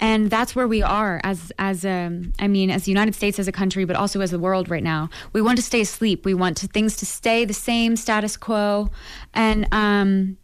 And 0.00 0.30
that's 0.30 0.56
where 0.56 0.66
we 0.66 0.82
are 0.82 1.20
as 1.24 1.52
as 1.58 1.84
um, 1.84 2.32
I 2.38 2.48
mean, 2.48 2.70
as 2.70 2.84
the 2.84 2.90
United 2.90 3.14
States 3.14 3.38
as 3.38 3.46
a 3.48 3.52
country, 3.52 3.84
but 3.84 3.94
also 3.96 4.22
as 4.22 4.30
the 4.30 4.38
world 4.38 4.70
right 4.70 4.82
now. 4.82 5.10
We 5.34 5.42
want 5.42 5.56
to 5.58 5.62
stay 5.62 5.82
asleep. 5.82 6.24
We 6.24 6.32
want 6.32 6.56
to, 6.58 6.68
things 6.68 6.96
to 6.96 7.06
stay 7.06 7.44
the 7.44 7.52
same, 7.54 7.96
status 7.96 8.36
quo, 8.38 8.90
and 9.34 9.68
um, 9.72 10.38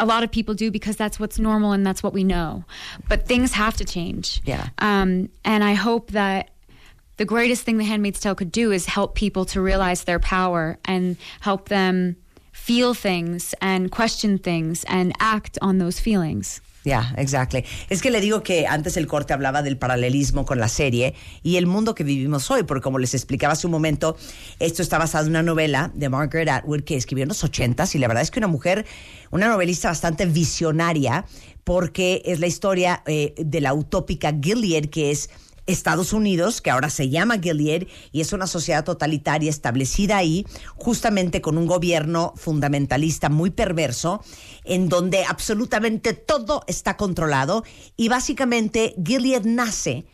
a 0.00 0.06
lot 0.06 0.22
of 0.22 0.30
people 0.30 0.54
do 0.54 0.70
because 0.70 0.96
that's 0.96 1.20
what's 1.20 1.38
normal 1.38 1.72
and 1.72 1.86
that's 1.86 2.02
what 2.02 2.12
we 2.12 2.24
know. 2.24 2.64
But 3.08 3.26
things 3.26 3.52
have 3.52 3.76
to 3.78 3.84
change. 3.84 4.42
Yeah. 4.44 4.68
Um, 4.78 5.28
and 5.44 5.62
I 5.62 5.74
hope 5.74 6.12
that 6.12 6.50
the 7.16 7.24
greatest 7.24 7.62
thing 7.62 7.78
the 7.78 7.84
Handmaid's 7.84 8.20
Tale 8.20 8.34
could 8.34 8.50
do 8.50 8.72
is 8.72 8.86
help 8.86 9.14
people 9.14 9.44
to 9.46 9.60
realize 9.60 10.04
their 10.04 10.18
power 10.18 10.78
and 10.84 11.16
help 11.40 11.68
them 11.68 12.16
feel 12.54 12.94
things 12.94 13.54
and 13.60 13.90
question 13.90 14.38
things 14.38 14.84
and 14.88 15.12
act 15.20 15.58
on 15.60 15.78
those 15.78 16.00
feelings. 16.00 16.62
Yeah, 16.84 17.14
exactly. 17.16 17.64
Es 17.88 18.02
que 18.02 18.10
le 18.10 18.20
digo 18.20 18.42
que 18.42 18.66
antes 18.66 18.98
el 18.98 19.06
corte 19.06 19.32
hablaba 19.32 19.62
del 19.62 19.78
paralelismo 19.78 20.44
con 20.44 20.60
la 20.60 20.68
serie 20.68 21.14
y 21.42 21.56
el 21.56 21.66
mundo 21.66 21.94
que 21.94 22.04
vivimos 22.04 22.50
hoy, 22.50 22.62
porque 22.62 22.82
como 22.82 22.98
les 22.98 23.14
explicaba 23.14 23.54
hace 23.54 23.66
un 23.66 23.70
momento, 23.70 24.18
esto 24.60 24.82
está 24.82 24.98
basado 24.98 25.24
en 25.24 25.30
una 25.30 25.42
novela 25.42 25.90
de 25.94 26.10
Margaret 26.10 26.48
Atwood 26.48 26.82
que 26.82 26.96
escribió 26.96 27.22
en 27.22 27.28
los 27.28 27.42
ochentas 27.42 27.94
y 27.94 27.98
la 27.98 28.06
verdad 28.06 28.22
es 28.22 28.30
que 28.30 28.38
una 28.38 28.48
mujer, 28.48 28.84
una 29.30 29.48
novelista 29.48 29.88
bastante 29.88 30.26
visionaria, 30.26 31.24
porque 31.64 32.20
es 32.26 32.38
la 32.38 32.46
historia 32.46 33.02
eh, 33.06 33.34
de 33.38 33.60
la 33.62 33.72
utópica 33.72 34.34
Gilead, 34.38 34.90
que 34.90 35.10
es 35.10 35.30
Estados 35.66 36.12
Unidos, 36.12 36.60
que 36.60 36.70
ahora 36.70 36.90
se 36.90 37.08
llama 37.08 37.38
Gilead, 37.38 37.86
y 38.12 38.20
es 38.20 38.32
una 38.32 38.46
sociedad 38.46 38.84
totalitaria 38.84 39.50
establecida 39.50 40.16
ahí, 40.16 40.46
justamente 40.76 41.40
con 41.40 41.58
un 41.58 41.66
gobierno 41.66 42.34
fundamentalista 42.36 43.28
muy 43.28 43.50
perverso, 43.50 44.22
en 44.64 44.88
donde 44.88 45.24
absolutamente 45.24 46.12
todo 46.12 46.64
está 46.66 46.96
controlado, 46.96 47.64
y 47.96 48.08
básicamente 48.08 48.94
Gilead 49.04 49.44
nace 49.44 50.06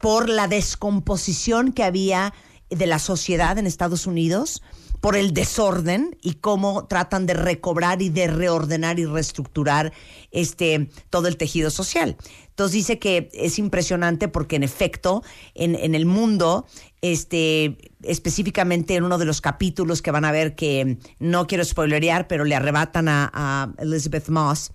por 0.00 0.28
la 0.28 0.46
descomposición 0.46 1.72
que 1.72 1.84
había 1.84 2.32
de 2.70 2.86
la 2.86 2.98
sociedad 2.98 3.58
en 3.58 3.66
Estados 3.66 4.06
Unidos, 4.06 4.62
por 5.00 5.16
el 5.16 5.32
desorden 5.32 6.16
y 6.22 6.34
cómo 6.34 6.86
tratan 6.86 7.26
de 7.26 7.34
recobrar 7.34 8.02
y 8.02 8.08
de 8.08 8.26
reordenar 8.26 8.98
y 8.98 9.06
reestructurar 9.06 9.92
este 10.30 10.88
todo 11.10 11.28
el 11.28 11.36
tejido 11.36 11.70
social. 11.70 12.16
Entonces 12.48 12.72
dice 12.72 12.98
que 12.98 13.30
es 13.32 13.58
impresionante 13.58 14.26
porque 14.26 14.56
en 14.56 14.64
efecto 14.64 15.22
en, 15.54 15.76
en 15.76 15.94
el 15.94 16.06
mundo, 16.06 16.66
este, 17.02 17.78
específicamente 18.02 18.96
en 18.96 19.04
uno 19.04 19.18
de 19.18 19.24
los 19.24 19.40
capítulos 19.40 20.02
que 20.02 20.10
van 20.10 20.24
a 20.24 20.32
ver 20.32 20.56
que 20.56 20.98
no 21.20 21.46
quiero 21.46 21.64
spoilerear, 21.64 22.26
pero 22.26 22.44
le 22.44 22.56
arrebatan 22.56 23.08
a, 23.08 23.30
a 23.32 23.72
Elizabeth 23.78 24.28
Moss, 24.28 24.72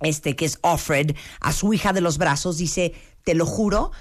este 0.00 0.36
que 0.36 0.46
es 0.46 0.58
Offred, 0.62 1.14
a 1.40 1.52
su 1.52 1.74
hija 1.74 1.92
de 1.92 2.00
los 2.00 2.16
brazos, 2.16 2.56
dice, 2.56 2.94
te 3.24 3.34
lo 3.34 3.44
juro, 3.44 3.92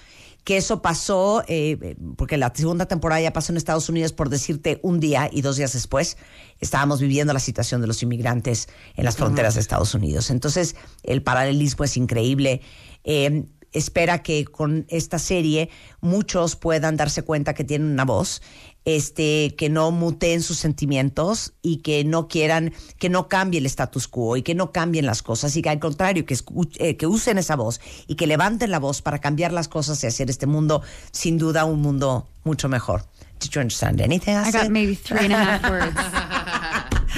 que 0.48 0.56
eso 0.56 0.82
pasó, 0.82 1.44
eh, 1.50 1.98
porque 2.16 2.38
la 2.38 2.54
segunda 2.56 2.86
temporada 2.86 3.20
ya 3.20 3.34
pasó 3.34 3.52
en 3.52 3.58
Estados 3.58 3.90
Unidos, 3.90 4.14
por 4.14 4.30
decirte 4.30 4.80
un 4.82 5.02
día 5.02 5.30
y 5.30 5.42
dos 5.42 5.58
días 5.58 5.74
después, 5.74 6.16
estábamos 6.62 7.02
viviendo 7.02 7.34
la 7.34 7.42
situación 7.42 7.82
de 7.82 7.88
los 7.88 8.02
inmigrantes 8.02 8.70
en 8.96 9.04
las 9.04 9.18
fronteras 9.18 9.56
de 9.56 9.60
Estados 9.60 9.94
Unidos. 9.94 10.30
Entonces, 10.30 10.78
el 11.04 11.22
paralelismo 11.22 11.84
es 11.84 11.98
increíble. 11.98 12.62
Eh, 13.04 13.44
espera 13.74 14.24
que 14.24 14.46
con 14.46 14.86
esta 14.88 15.20
serie 15.20 15.70
muchos 16.00 16.56
puedan 16.56 16.96
darse 16.96 17.24
cuenta 17.24 17.54
que 17.54 17.66
tienen 17.66 17.92
una 17.92 18.06
voz, 18.06 18.42
este, 18.88 19.54
que 19.58 19.68
no 19.68 19.92
muteen 19.92 20.42
sus 20.42 20.60
sentimientos 20.60 21.52
y 21.62 21.80
que 21.80 22.06
no 22.06 22.30
quieran, 22.30 22.74
que 23.00 23.10
no 23.10 23.28
cambie 23.28 23.60
el 23.60 23.66
status 23.66 24.08
quo 24.08 24.38
y 24.38 24.44
que 24.44 24.56
no 24.56 24.72
cambien 24.72 25.06
las 25.06 25.22
cosas 25.22 25.58
y 25.58 25.62
que 25.62 25.68
al 25.68 25.80
contrario, 25.80 26.26
que, 26.26 26.38
eh, 26.78 26.96
que 26.96 27.06
usen 27.06 27.38
esa 27.38 27.58
voz 27.58 27.82
y 28.08 28.16
que 28.16 28.28
levanten 28.28 28.72
la 28.72 28.80
voz 28.80 29.02
para 29.02 29.20
cambiar 29.20 29.52
las 29.52 29.68
cosas 29.68 30.02
y 30.06 30.08
hacer 30.08 30.30
este 30.30 30.48
mundo, 30.48 30.84
sin 31.12 31.38
duda, 31.38 31.66
un 31.66 31.82
mundo 31.82 32.30
mucho 32.46 32.70
mejor. 32.70 33.04
Did 33.42 33.50
you 33.50 33.60
understand 33.60 34.00
anything 34.00 34.36
I 34.36 34.48
I 34.48 34.52
said? 34.52 34.62
got 34.62 34.72
maybe 34.72 34.96
three 34.96 35.26
and 35.26 35.34
a 35.34 35.38
half 35.38 35.70
words. 35.70 35.98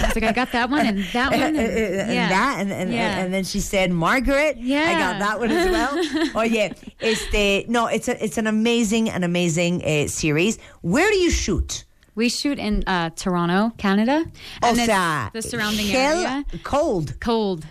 I 0.03 0.07
was 0.07 0.15
like, 0.15 0.23
I 0.23 0.31
got 0.31 0.51
that 0.51 0.69
one 0.69 0.85
and 0.85 1.03
that 1.13 1.31
one. 1.31 1.41
and, 1.41 1.57
And, 1.57 2.13
yeah. 2.13 2.29
that, 2.29 2.57
and, 2.59 2.71
and, 2.71 2.91
Yeah. 2.93 3.19
and 3.19 3.33
then 3.33 3.43
she 3.43 3.59
said, 3.59 3.91
Margaret. 3.91 4.57
Yeah. 4.57 4.83
I 4.83 4.93
got 4.99 5.19
that 5.19 5.39
one 5.39 5.51
as 5.51 5.69
well. 5.69 5.93
Oye, 6.35 6.71
este, 7.01 7.67
no, 7.67 7.87
it's 7.87 8.07
a, 8.07 8.23
it's 8.23 8.37
an 8.37 8.47
amazing, 8.47 9.09
an 9.09 9.23
amazing 9.23 9.83
uh, 9.83 10.07
series. 10.07 10.57
Where 10.81 11.09
do 11.11 11.17
you 11.17 11.29
shoot? 11.31 11.85
We 12.15 12.27
shoot 12.29 12.59
in 12.59 12.83
uh, 12.85 13.11
Toronto, 13.15 13.71
Canada. 13.77 14.25
O 14.63 14.67
And 14.69 14.77
it's 14.77 14.87
the 14.87 15.41
surrounding 15.41 15.87
hell 15.87 16.17
area. 16.25 16.45
cold. 16.63 17.17
Cold, 17.21 17.65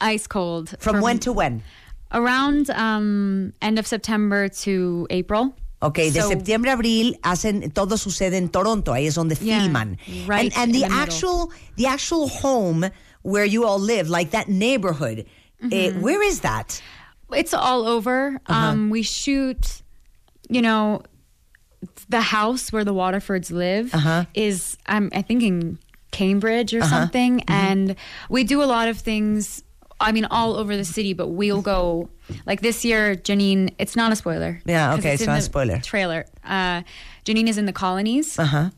ice 0.00 0.26
cold. 0.26 0.74
From 0.80 1.00
when 1.00 1.18
to 1.20 1.32
when? 1.32 1.62
Around 2.10 2.68
um, 2.70 3.52
end 3.62 3.78
of 3.78 3.86
September 3.86 4.48
to 4.48 5.06
April. 5.10 5.54
Okay, 5.82 6.10
de 6.10 6.20
So- 6.22 6.28
septiembre 6.28 6.70
a 6.70 6.74
abril 6.74 7.18
hacen 7.22 7.72
todo 7.74 7.96
sucede 7.96 8.34
en 8.36 8.48
Toronto, 8.48 8.92
ahí 8.92 9.06
es 9.08 9.14
donde 9.16 9.36
Yeah, 9.40 9.60
filman. 9.62 9.98
right 10.26 10.52
and 10.56 10.62
and 10.62 10.74
the, 10.74 10.80
the 10.82 10.88
middle. 10.88 10.98
actual 11.02 11.52
the 11.76 11.86
actual 11.86 12.28
home 12.28 12.88
where 13.22 13.44
you 13.44 13.64
all 13.64 13.78
live, 13.80 14.08
like 14.08 14.30
that 14.30 14.48
neighborhood, 14.48 15.26
Mm-hmm. 15.62 15.72
eh, 15.72 15.90
where 16.00 16.22
is 16.22 16.40
that? 16.40 16.80
It's 17.32 17.54
all 17.54 17.86
over. 17.86 18.40
Uh-huh. 18.46 18.68
Um, 18.70 18.90
we 18.90 19.02
shoot, 19.02 19.82
you 20.48 20.60
know, 20.60 21.02
the 22.08 22.20
house 22.20 22.72
where 22.72 22.84
the 22.84 22.92
Waterfords 22.94 23.50
live 23.50 23.94
Uh-huh. 23.94 24.24
is, 24.34 24.76
um, 24.86 25.10
I 25.14 25.22
think, 25.22 25.42
in 25.42 25.78
Cambridge 26.10 26.74
or 26.74 26.82
something. 26.82 27.38
Mm-hmm. 27.40 27.52
And 27.52 27.96
we 28.28 28.44
do 28.44 28.62
a 28.62 28.66
lot 28.66 28.88
of 28.88 28.98
things. 28.98 29.62
I 30.02 30.12
mean, 30.12 30.24
all 30.26 30.54
over 30.56 30.76
the 30.76 30.84
city, 30.84 31.12
but 31.14 31.28
we'll 31.28 31.62
go 31.62 32.08
like 32.46 32.60
this 32.60 32.84
year. 32.84 33.16
Janine, 33.16 33.74
it's 33.78 33.96
not 33.96 34.12
a 34.12 34.16
spoiler. 34.16 34.60
Yeah, 34.64 34.94
okay, 34.94 35.12
it's 35.12 35.22
it's 35.22 35.28
not 35.28 35.38
a 35.38 35.42
spoiler. 35.42 35.78
Trailer. 35.80 36.26
Uh, 36.44 36.82
Janine 37.24 37.48
is 37.48 37.58
in 37.58 37.66
the 37.66 37.72
colonies. 37.72 38.38
Uh 38.38 38.44
huh. 38.44 38.70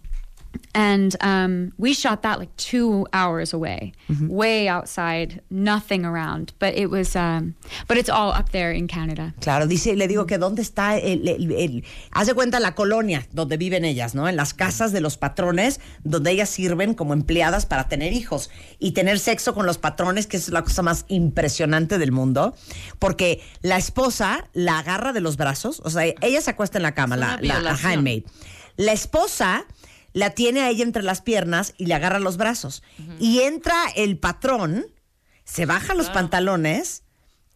And 0.74 1.14
um, 1.20 1.72
we 1.78 1.94
shot 1.94 2.22
that 2.22 2.38
like 2.38 2.54
two 2.56 3.06
hours 3.12 3.52
away, 3.52 3.92
Mm-hmm. 4.10 4.28
way 4.28 4.68
outside, 4.68 5.40
nothing 5.50 6.04
around. 6.04 6.52
But 6.58 6.74
it 6.76 6.90
was, 6.90 7.14
um, 7.16 7.54
but 7.88 7.96
it's 7.96 8.10
all 8.10 8.32
up 8.32 8.50
there 8.50 8.72
in 8.72 8.86
Canada. 8.88 9.34
Claro, 9.40 9.66
dice, 9.66 9.94
le 9.96 10.06
digo 10.08 10.26
que 10.26 10.36
dónde 10.38 10.60
está 10.62 10.98
el, 10.98 11.26
el, 11.28 11.52
el- 11.52 11.84
haz 12.12 12.26
de 12.26 12.34
cuenta 12.34 12.60
la 12.60 12.74
colonia 12.74 13.26
donde 13.32 13.56
viven 13.56 13.84
ellas, 13.84 14.14
¿no? 14.14 14.28
En 14.28 14.36
las 14.36 14.52
casas 14.52 14.92
de 14.92 15.00
los 15.00 15.16
patrones, 15.16 15.80
donde 16.02 16.32
ellas 16.32 16.48
sirven 16.50 16.94
como 16.94 17.12
empleadas 17.14 17.66
para 17.66 17.88
tener 17.88 18.12
hijos 18.12 18.50
y 18.78 18.92
tener 18.92 19.18
sexo 19.18 19.54
con 19.54 19.64
los 19.66 19.78
patrones, 19.78 20.26
que 20.26 20.36
es 20.36 20.48
la 20.50 20.62
cosa 20.62 20.82
más 20.82 21.04
impresionante 21.08 21.98
del 21.98 22.12
mundo, 22.12 22.54
porque 22.98 23.40
la 23.62 23.76
esposa 23.78 24.44
la 24.52 24.78
agarra 24.80 25.12
de 25.12 25.20
los 25.20 25.36
brazos, 25.36 25.80
o 25.84 25.90
sea, 25.90 26.04
ella 26.20 26.40
se 26.40 26.50
acuesta 26.50 26.78
en 26.78 26.82
la 26.82 26.92
cama, 26.92 27.14
Es 27.14 27.20
la, 27.20 27.38
la- 27.40 27.60
la 27.60 27.78
handmaid. 27.82 28.24
La 28.76 28.92
esposa 28.92 29.64
la 30.14 30.30
tiene 30.30 30.62
a 30.62 30.70
ella 30.70 30.84
entre 30.84 31.02
las 31.02 31.20
piernas 31.20 31.74
y 31.76 31.86
le 31.86 31.94
agarra 31.94 32.20
los 32.20 32.38
brazos. 32.38 32.82
Y 33.18 33.40
entra 33.40 33.76
el 33.96 34.16
patrón, 34.16 34.86
se 35.44 35.66
baja 35.66 35.94
los 35.94 36.08
pantalones 36.08 37.02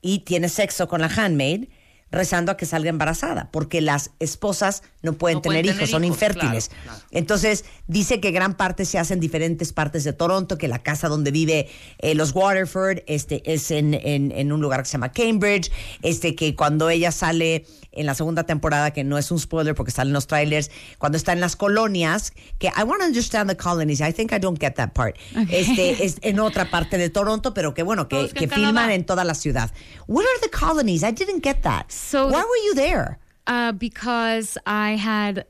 y 0.03 0.21
tiene 0.21 0.51
sexo 0.51 0.89
con 0.89 1.01
la 1.01 1.07
handmaid 1.07 1.69
rezando 2.11 2.53
a 2.53 2.57
que 2.57 2.67
salga 2.67 2.89
embarazada, 2.91 3.51
porque 3.53 3.81
las 3.81 4.11
esposas 4.19 4.83
no 5.03 5.13
pueden 5.13 5.37
No 5.39 5.43
tener 5.43 5.63
pueden 5.63 5.67
hijos, 5.67 5.77
tener 5.79 5.89
son 5.91 6.05
infértiles. 6.05 6.69
claro, 6.69 6.83
claro. 6.85 7.03
Entonces, 7.11 7.65
dice 7.87 8.21
que 8.21 8.31
gran 8.31 8.55
parte 8.57 8.85
se 8.85 8.99
hace 8.99 9.15
en 9.15 9.21
diferentes 9.21 9.73
partes 9.73 10.05
de 10.05 10.13
Toronto, 10.13 10.57
que 10.59 10.69
la 10.69 10.79
casa 10.83 11.09
donde 11.09 11.31
vive 11.31 11.69
eh, 11.99 12.15
los 12.15 12.33
Waterford 12.35 13.01
este, 13.07 13.43
es 13.53 13.71
en, 13.71 13.95
en- 13.95 14.33
en 14.33 14.53
un 14.53 14.61
lugar 14.61 14.81
que 14.83 14.87
se 14.87 14.93
llama 14.93 15.13
Cambridge, 15.13 15.71
este, 16.03 16.35
que 16.35 16.55
cuando 16.57 16.89
ella 16.91 17.13
sale 17.13 17.67
en 17.93 18.07
la 18.07 18.15
segunda 18.15 18.45
temporada, 18.45 18.93
que 18.93 19.03
no 19.03 19.19
es 19.19 19.31
un 19.31 19.39
spoiler 19.41 19.75
porque 19.75 19.91
salen 19.91 20.13
los 20.13 20.27
trailers, 20.27 20.71
cuando 20.99 21.17
está 21.19 21.33
en 21.33 21.41
las 21.41 21.57
colonias, 21.57 22.33
que 22.59 22.69
I 22.69 22.83
want 22.85 23.01
to 23.01 23.07
understand 23.07 23.51
the 23.51 23.57
colonies, 23.57 24.01
I 24.01 24.13
think 24.13 24.31
I 24.33 24.39
don't 24.39 24.59
get 24.61 24.75
that 24.75 24.93
part, 24.93 25.17
este, 25.51 26.05
es 26.05 26.17
en 26.23 26.39
otra 26.41 26.71
parte 26.71 26.97
de 26.99 27.11
Toronto, 27.11 27.55
pero 27.55 27.75
que 27.75 27.83
bueno, 27.83 28.03
No, 28.03 28.09
que, 28.09 28.29
que 28.29 28.47
filman 28.49 28.91
en 28.91 29.05
toda 29.05 29.25
la 29.25 29.35
ciudad. 29.35 29.73
What 30.07 30.23
are 30.23 30.41
the 30.49 30.51
colonies? 30.57 31.03
I 31.03 31.13
didn't 31.13 31.43
get 31.45 31.63
that. 31.63 31.87
So 31.99 32.29
Why 32.29 32.43
were 32.43 32.57
you 32.67 32.75
there? 32.75 33.19
Uh, 33.47 33.73
because 33.73 34.57
I 34.67 34.93
had 34.97 35.45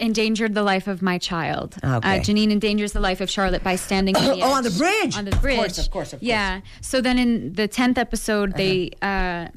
endangered 0.00 0.54
the 0.54 0.62
life 0.62 0.88
of 0.88 1.02
my 1.02 1.18
child. 1.18 1.76
Okay. 1.84 2.16
Uh, 2.18 2.20
Janine 2.20 2.50
endangers 2.50 2.92
the 2.92 3.00
life 3.00 3.20
of 3.20 3.30
Charlotte 3.30 3.62
by 3.62 3.76
standing 3.76 4.16
on 4.16 4.24
the 4.24 4.32
Oh, 4.44 4.52
on 4.52 4.64
the 4.64 4.70
bridge. 4.70 5.16
On 5.16 5.24
the 5.24 5.32
Of 5.34 5.40
bridge. 5.40 5.56
course, 5.58 5.78
of 5.78 5.90
course, 5.90 6.12
of 6.12 6.18
course. 6.20 6.26
Yeah. 6.26 6.60
So 6.80 7.00
then 7.00 7.18
in 7.18 7.52
the 7.52 7.68
10th 7.68 7.96
episode, 7.98 8.54
they, 8.56 8.90
uh, 9.02 9.48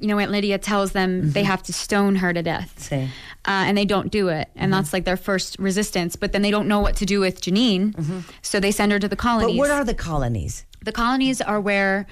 you 0.00 0.08
know, 0.08 0.18
Aunt 0.18 0.32
Lydia 0.32 0.58
tells 0.58 0.90
them 0.92 1.30
they 1.32 1.44
have 1.44 1.62
to 1.64 1.72
stone 1.72 2.16
her 2.16 2.32
to 2.32 2.42
death. 2.42 2.92
Uh, 2.92 3.06
and 3.44 3.76
they 3.78 3.84
don't 3.84 4.10
do 4.10 4.28
it. 4.28 4.48
And 4.56 4.72
that's 4.72 4.92
like 4.92 5.04
their 5.04 5.16
first 5.16 5.56
resistance. 5.58 6.16
But 6.16 6.32
then 6.32 6.42
they 6.42 6.50
don't 6.50 6.66
know 6.66 6.80
what 6.80 6.96
to 6.96 7.06
do 7.06 7.20
with 7.20 7.40
Janine. 7.40 8.24
So 8.42 8.58
they 8.58 8.72
send 8.72 8.90
her 8.92 8.98
to 8.98 9.06
the 9.08 9.14
But 9.16 9.22
colonies. 9.22 9.58
what 9.58 9.70
are 9.70 9.84
the 9.84 9.94
colonies? 9.94 10.64
The 10.82 10.92
colonies 10.92 11.40
are 11.40 11.60
where 11.60 12.06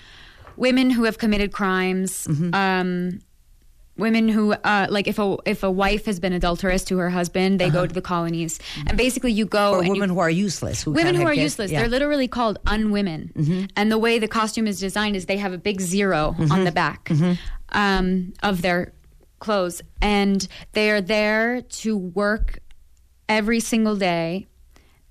women 0.57 0.91
who 0.91 1.05
have 1.05 1.19
committed 1.19 1.51
crimes, 1.53 2.27
Mm-hmm. 2.29 2.55
um, 2.55 3.19
women 4.03 4.29
who, 4.29 4.53
uh, 4.53 4.87
like, 4.91 5.07
if 5.09 5.19
a 5.19 5.37
if 5.47 5.63
a 5.63 5.71
wife 5.71 6.05
has 6.07 6.21
been 6.21 6.33
adulterous 6.35 6.85
to 6.85 6.99
her 6.99 7.09
husband, 7.11 7.59
they 7.61 7.71
go 7.71 7.87
to 7.87 7.95
the 7.95 8.03
colonies, 8.03 8.59
and 8.87 8.99
basically 8.99 9.33
you 9.33 9.47
go 9.47 9.59
Uh-huh. 9.59 9.77
Or 9.77 9.79
and 9.79 9.87
you- 9.87 9.93
women 9.95 10.11
who 10.11 10.19
are 10.19 10.29
useless? 10.31 10.83
Who 10.83 10.91
women 10.93 11.15
who 11.15 11.23
are 11.27 11.35
get- 11.35 11.43
useless. 11.43 11.71
yeah. 11.71 11.79
Mm-hmm. 11.81 11.91
They're 11.91 11.99
literally 11.99 12.29
called 12.29 12.59
unwomen, 12.67 13.71
and 13.77 13.91
the 13.91 13.99
way 13.99 14.19
the 14.19 14.29
costume 14.29 14.67
is 14.67 14.79
designed 14.81 15.17
is 15.17 15.27
they 15.27 15.39
have 15.39 15.53
a 15.55 15.59
big 15.59 15.81
0 15.81 16.35
Mm-hmm. 16.39 16.53
on 16.53 16.65
the 16.65 16.73
back 16.73 17.11
um, 17.71 18.33
of 18.43 18.61
their 18.63 18.93
clothes, 19.39 19.81
and 20.03 20.47
they 20.73 20.91
are 20.91 21.01
there 21.01 21.63
to 21.63 21.97
work 21.97 22.59
every 23.29 23.61
single 23.61 23.97
day 23.97 24.47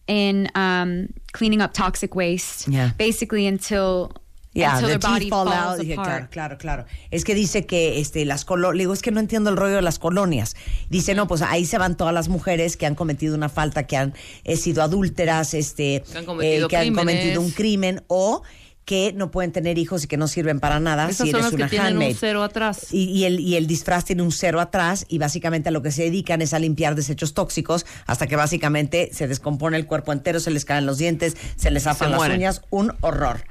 in 0.07 0.49
um, 0.55 1.07
cleaning 1.31 1.61
up 1.61 1.73
toxic 1.73 2.15
waste. 2.15 2.67
Yeah. 2.67 2.91
Basically, 2.97 3.47
until 3.47 4.11
Yeah, 4.53 4.73
until 4.75 4.89
the 4.89 4.97
their 4.99 4.99
body 4.99 5.19
teeth 5.25 5.29
fall 5.29 5.47
falls 5.47 5.79
out. 5.79 5.79
Dije, 5.79 5.95
claro, 5.95 6.27
claro, 6.29 6.57
claro. 6.57 6.85
Es 7.09 7.23
que 7.23 7.33
dice 7.35 7.65
que 7.65 7.99
este, 8.01 8.25
las 8.25 8.43
colonias, 8.43 8.79
digo, 8.79 8.93
es 8.93 9.01
que 9.01 9.11
no 9.11 9.19
entiendo 9.21 9.49
el 9.49 9.55
rollo 9.55 9.75
de 9.77 9.81
las 9.81 9.97
colonias. 9.97 10.55
Dice, 10.89 11.15
no, 11.15 11.27
pues 11.27 11.41
ahí 11.41 11.65
se 11.65 11.77
van 11.77 11.95
todas 11.95 12.13
las 12.13 12.27
mujeres 12.27 12.75
que 12.75 12.85
han 12.85 12.95
cometido 12.95 13.33
una 13.35 13.47
falta, 13.47 13.87
que 13.87 13.95
han 13.95 14.13
eh, 14.43 14.57
sido 14.57 14.83
adúlteras, 14.83 15.53
este, 15.53 16.03
Que 16.11 16.17
han 16.17 16.25
cometido 16.25 16.67
que 16.67 16.75
han 16.75 16.81
crímenes. 16.83 17.15
cometido 17.15 17.41
un 17.41 17.51
crimen 17.51 18.03
o 18.07 18.41
que 18.83 19.13
no 19.13 19.31
pueden 19.31 19.51
tener 19.53 19.77
hijos 19.77 20.03
y 20.03 20.07
que 20.07 20.17
no 20.17 20.27
sirven 20.27 20.59
para 20.59 20.79
nada 20.79 21.07
Esas 21.07 21.27
si 21.27 21.31
son 21.31 21.41
eres 21.41 21.53
las 21.53 21.61
que 21.61 21.69
tienen 21.69 21.97
un 21.97 22.15
cero 22.15 22.43
atrás. 22.43 22.87
Y, 22.91 23.03
y 23.05 23.23
el, 23.25 23.39
y 23.39 23.55
el 23.55 23.67
disfraz 23.67 24.03
tiene 24.03 24.23
un 24.23 24.31
cero 24.33 24.59
atrás 24.59 25.05
y 25.07 25.17
básicamente 25.17 25.69
a 25.69 25.71
lo 25.71 25.81
que 25.81 25.91
se 25.91 26.03
dedican 26.03 26.41
es 26.41 26.53
a 26.53 26.59
limpiar 26.59 26.95
desechos 26.95 27.33
tóxicos 27.33 27.85
hasta 28.05 28.27
que 28.27 28.35
básicamente 28.35 29.11
se 29.13 29.27
descompone 29.29 29.77
el 29.77 29.85
cuerpo 29.85 30.11
entero, 30.11 30.41
se 30.41 30.51
les 30.51 30.65
caen 30.65 30.85
los 30.87 30.97
dientes, 30.97 31.37
se 31.55 31.71
les 31.71 31.83
zafan 31.83 32.09
las 32.11 32.17
mueren. 32.17 32.37
uñas, 32.39 32.63
un 32.69 32.91
horror. 32.99 33.43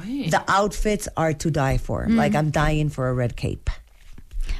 Ay. 0.00 0.28
The 0.30 0.42
outfits 0.48 1.08
are 1.16 1.32
to 1.34 1.50
die 1.50 1.78
for. 1.78 2.06
Like 2.08 2.34
I'm 2.34 2.50
dying 2.50 2.88
for 2.88 3.08
a 3.08 3.14
red 3.14 3.36
cape. 3.36 3.68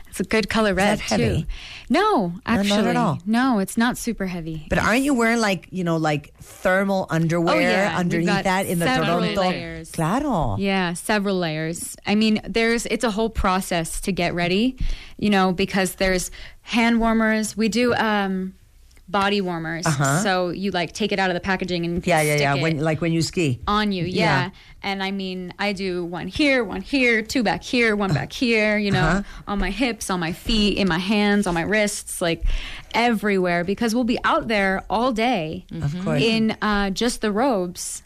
It's 0.08 0.18
a 0.18 0.24
good 0.24 0.48
color 0.50 0.74
red 0.74 0.98
that 0.98 1.04
heavy? 1.04 1.42
too. 1.42 1.46
No, 1.88 2.32
at 2.44 2.66
actually, 2.66 2.96
all. 2.96 3.18
no, 3.26 3.60
it's 3.60 3.76
not 3.76 3.96
super 3.96 4.26
heavy. 4.26 4.66
But 4.68 4.78
aren't 4.78 5.02
you 5.04 5.14
wearing 5.14 5.38
like, 5.40 5.68
you 5.70 5.84
know, 5.84 5.98
like 5.98 6.34
thermal 6.40 7.06
underwear 7.10 7.56
Oh, 7.56 7.60
yeah. 7.60 7.96
Underneath 7.96 8.42
that 8.42 8.66
in 8.66 8.80
the 8.80 8.86
Toronto? 8.86 9.40
layers. 9.40 9.92
Claro. 9.92 10.56
Yeah, 10.58 10.94
several 10.94 11.38
layers. 11.38 11.96
I 12.06 12.16
mean, 12.16 12.40
there's 12.44 12.86
it's 12.86 13.04
a 13.04 13.10
whole 13.12 13.30
process 13.30 14.00
to 14.02 14.10
get 14.12 14.34
ready, 14.34 14.76
you 15.16 15.30
know, 15.30 15.52
because 15.52 15.94
there's 15.94 16.32
hand 16.62 16.98
warmers. 17.00 17.56
We 17.56 17.68
do 17.68 17.94
um 17.94 18.54
body 19.10 19.40
warmers. 19.40 19.86
Uh-huh. 19.86 20.22
So 20.22 20.48
you 20.50 20.70
like 20.70 20.92
take 20.92 21.10
it 21.12 21.18
out 21.18 21.30
of 21.30 21.34
the 21.34 21.40
packaging 21.40 21.84
and 21.84 22.06
Yeah, 22.06 22.20
yeah, 22.22 22.36
yeah. 22.36 22.54
When, 22.54 22.78
like 22.80 23.00
when 23.00 23.12
you 23.12 23.22
ski. 23.22 23.60
on 23.66 23.90
you. 23.92 24.04
Yeah. 24.04 24.10
Yeah. 24.44 24.50
And 24.82 25.02
I 25.02 25.10
mean, 25.10 25.52
I 25.58 25.72
do 25.72 26.04
one 26.04 26.28
here, 26.28 26.62
one 26.64 26.80
here, 26.80 27.20
two 27.22 27.42
back 27.42 27.62
here, 27.62 27.94
one 27.96 28.14
back 28.14 28.32
here, 28.32 28.78
you 28.78 28.90
know, 28.90 29.00
Uh-huh. 29.00 29.22
on 29.48 29.58
my 29.58 29.70
hips, 29.70 30.10
on 30.10 30.20
my 30.20 30.32
feet, 30.32 30.78
in 30.78 30.88
my 30.88 30.98
hands, 30.98 31.46
on 31.46 31.54
my 31.54 31.62
wrists, 31.62 32.20
like 32.22 32.44
everywhere 32.94 33.64
because 33.64 33.94
we'll 33.94 34.04
be 34.04 34.18
out 34.24 34.48
there 34.48 34.82
all 34.90 35.12
day 35.12 35.64
Of 35.82 35.94
course. 36.04 36.22
in 36.22 36.56
uh, 36.62 36.90
just 36.90 37.20
the 37.20 37.30
robes 37.32 38.02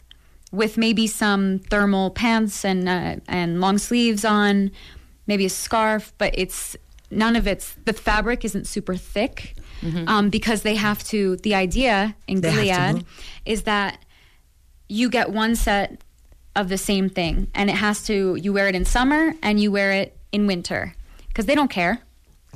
with 0.51 0.77
maybe 0.77 1.07
some 1.07 1.59
thermal 1.69 2.09
pants 2.11 2.63
and 2.63 2.87
uh, 2.87 3.15
and 3.27 3.59
long 3.59 3.77
sleeves 3.77 4.23
on, 4.23 4.71
maybe 5.27 5.45
a 5.45 5.49
scarf, 5.49 6.13
but 6.17 6.33
it's 6.37 6.75
none 7.11 7.35
of 7.35 7.47
it's 7.47 7.75
the 7.85 7.93
fabric 7.93 8.45
isn't 8.45 8.65
super 8.65 8.95
thick 8.95 9.55
um, 10.07 10.29
because 10.29 10.61
they 10.63 10.75
have 10.75 11.03
to. 11.05 11.35
The 11.37 11.55
idea 11.55 12.15
in 12.27 12.41
They 12.41 12.51
Gilead 12.51 13.05
is 13.45 13.63
that 13.63 13.99
you 14.87 15.09
get 15.09 15.31
one 15.31 15.55
set 15.55 16.01
of 16.55 16.69
the 16.69 16.77
same 16.77 17.09
thing, 17.09 17.47
and 17.53 17.69
it 17.69 17.75
has 17.75 18.03
to. 18.07 18.35
You 18.35 18.53
wear 18.53 18.67
it 18.67 18.75
in 18.75 18.85
summer 18.85 19.33
and 19.43 19.59
you 19.59 19.71
wear 19.71 19.91
it 19.91 20.17
in 20.31 20.47
winter 20.47 20.95
because 21.27 21.45
they 21.45 21.55
don't 21.55 21.69
care. 21.71 21.99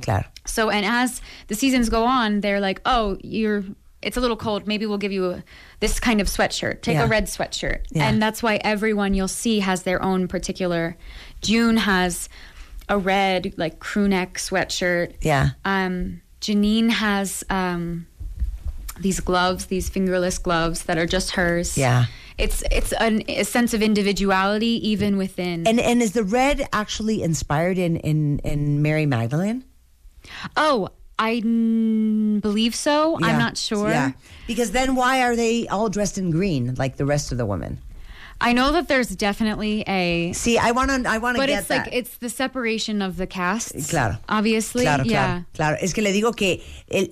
Claro. 0.02 0.24
So, 0.46 0.70
and 0.70 0.86
as 0.86 1.20
the 1.48 1.54
seasons 1.54 1.88
go 1.90 2.04
on, 2.04 2.40
they're 2.40 2.60
like, 2.60 2.80
oh, 2.86 3.18
you're, 3.22 3.62
it's 4.00 4.16
a 4.16 4.20
little 4.20 4.36
cold. 4.36 4.66
Maybe 4.66 4.86
we'll 4.86 4.96
give 4.98 5.12
you 5.12 5.30
a, 5.32 5.44
this 5.80 6.00
kind 6.00 6.20
of 6.22 6.26
sweatshirt. 6.26 6.80
Take 6.80 6.94
Yeah. 6.94 7.04
a 7.04 7.06
red 7.06 7.24
sweatshirt. 7.26 7.80
Yeah. 7.90 8.08
And 8.08 8.22
that's 8.22 8.42
why 8.42 8.56
everyone 8.64 9.12
you'll 9.12 9.28
see 9.28 9.60
has 9.60 9.82
their 9.82 10.02
own 10.02 10.26
particular. 10.26 10.96
June 11.42 11.76
has 11.76 12.30
a 12.88 12.96
red, 12.98 13.52
like 13.58 13.78
crew 13.78 14.08
neck 14.08 14.34
sweatshirt. 14.38 15.16
Yeah. 15.20 15.50
Um, 15.66 16.22
Janine 16.40 16.90
has 16.90 17.44
um, 17.50 18.06
these 18.98 19.20
gloves, 19.20 19.66
these 19.66 19.88
fingerless 19.88 20.38
gloves 20.38 20.84
that 20.84 20.98
are 20.98 21.06
just 21.06 21.32
hers. 21.32 21.76
Yeah. 21.76 22.06
It's 22.38 22.62
it's 22.70 22.92
an, 22.94 23.22
a 23.28 23.44
sense 23.44 23.74
of 23.74 23.82
individuality 23.82 24.88
even 24.88 25.18
within. 25.18 25.66
And 25.66 25.78
and 25.78 26.00
is 26.00 26.12
the 26.12 26.24
red 26.24 26.66
actually 26.72 27.22
inspired 27.22 27.76
in 27.76 27.96
in 27.96 28.38
in 28.40 28.80
Mary 28.82 29.06
Magdalene? 29.06 29.64
oh, 30.56 30.88
I 31.18 31.40
mm, 31.40 32.40
believe 32.40 32.74
so. 32.74 33.18
Yeah. 33.18 33.26
I'm 33.26 33.38
not 33.38 33.58
sure. 33.58 33.90
Yeah. 33.90 34.12
Because 34.46 34.70
then 34.70 34.94
why 34.94 35.22
are 35.22 35.36
they 35.36 35.68
all 35.68 35.88
dressed 35.88 36.16
in 36.16 36.30
green 36.30 36.74
like 36.76 36.96
the 36.96 37.04
rest 37.04 37.30
of 37.32 37.38
the 37.38 37.46
women? 37.46 37.78
I 38.42 38.52
know 38.54 38.72
that 38.72 38.88
there's 38.88 39.08
definitely 39.16 39.84
a, 39.86 40.32
See, 40.32 40.56
I 40.58 40.72
want 40.72 40.90
to 40.90 41.08
I 41.08 41.18
want 41.18 41.36
to 41.36 41.42
but 41.42 41.48
get 41.48 41.58
it's 41.60 41.68
that. 41.68 41.86
like 41.86 41.94
it's 41.94 42.16
the 42.18 42.30
separation 42.30 43.02
of 43.02 43.16
the 43.16 43.26
casts. 43.26 43.90
Claro. 43.90 44.16
obviously. 44.28 44.82
Claro, 44.84 45.04
yeah. 45.04 45.10
claro, 45.26 45.44
claro. 45.54 45.76
Es 45.80 45.92
que 45.92 46.00
le 46.02 46.12
digo 46.12 46.32
que 46.34 46.62
el- 46.88 47.10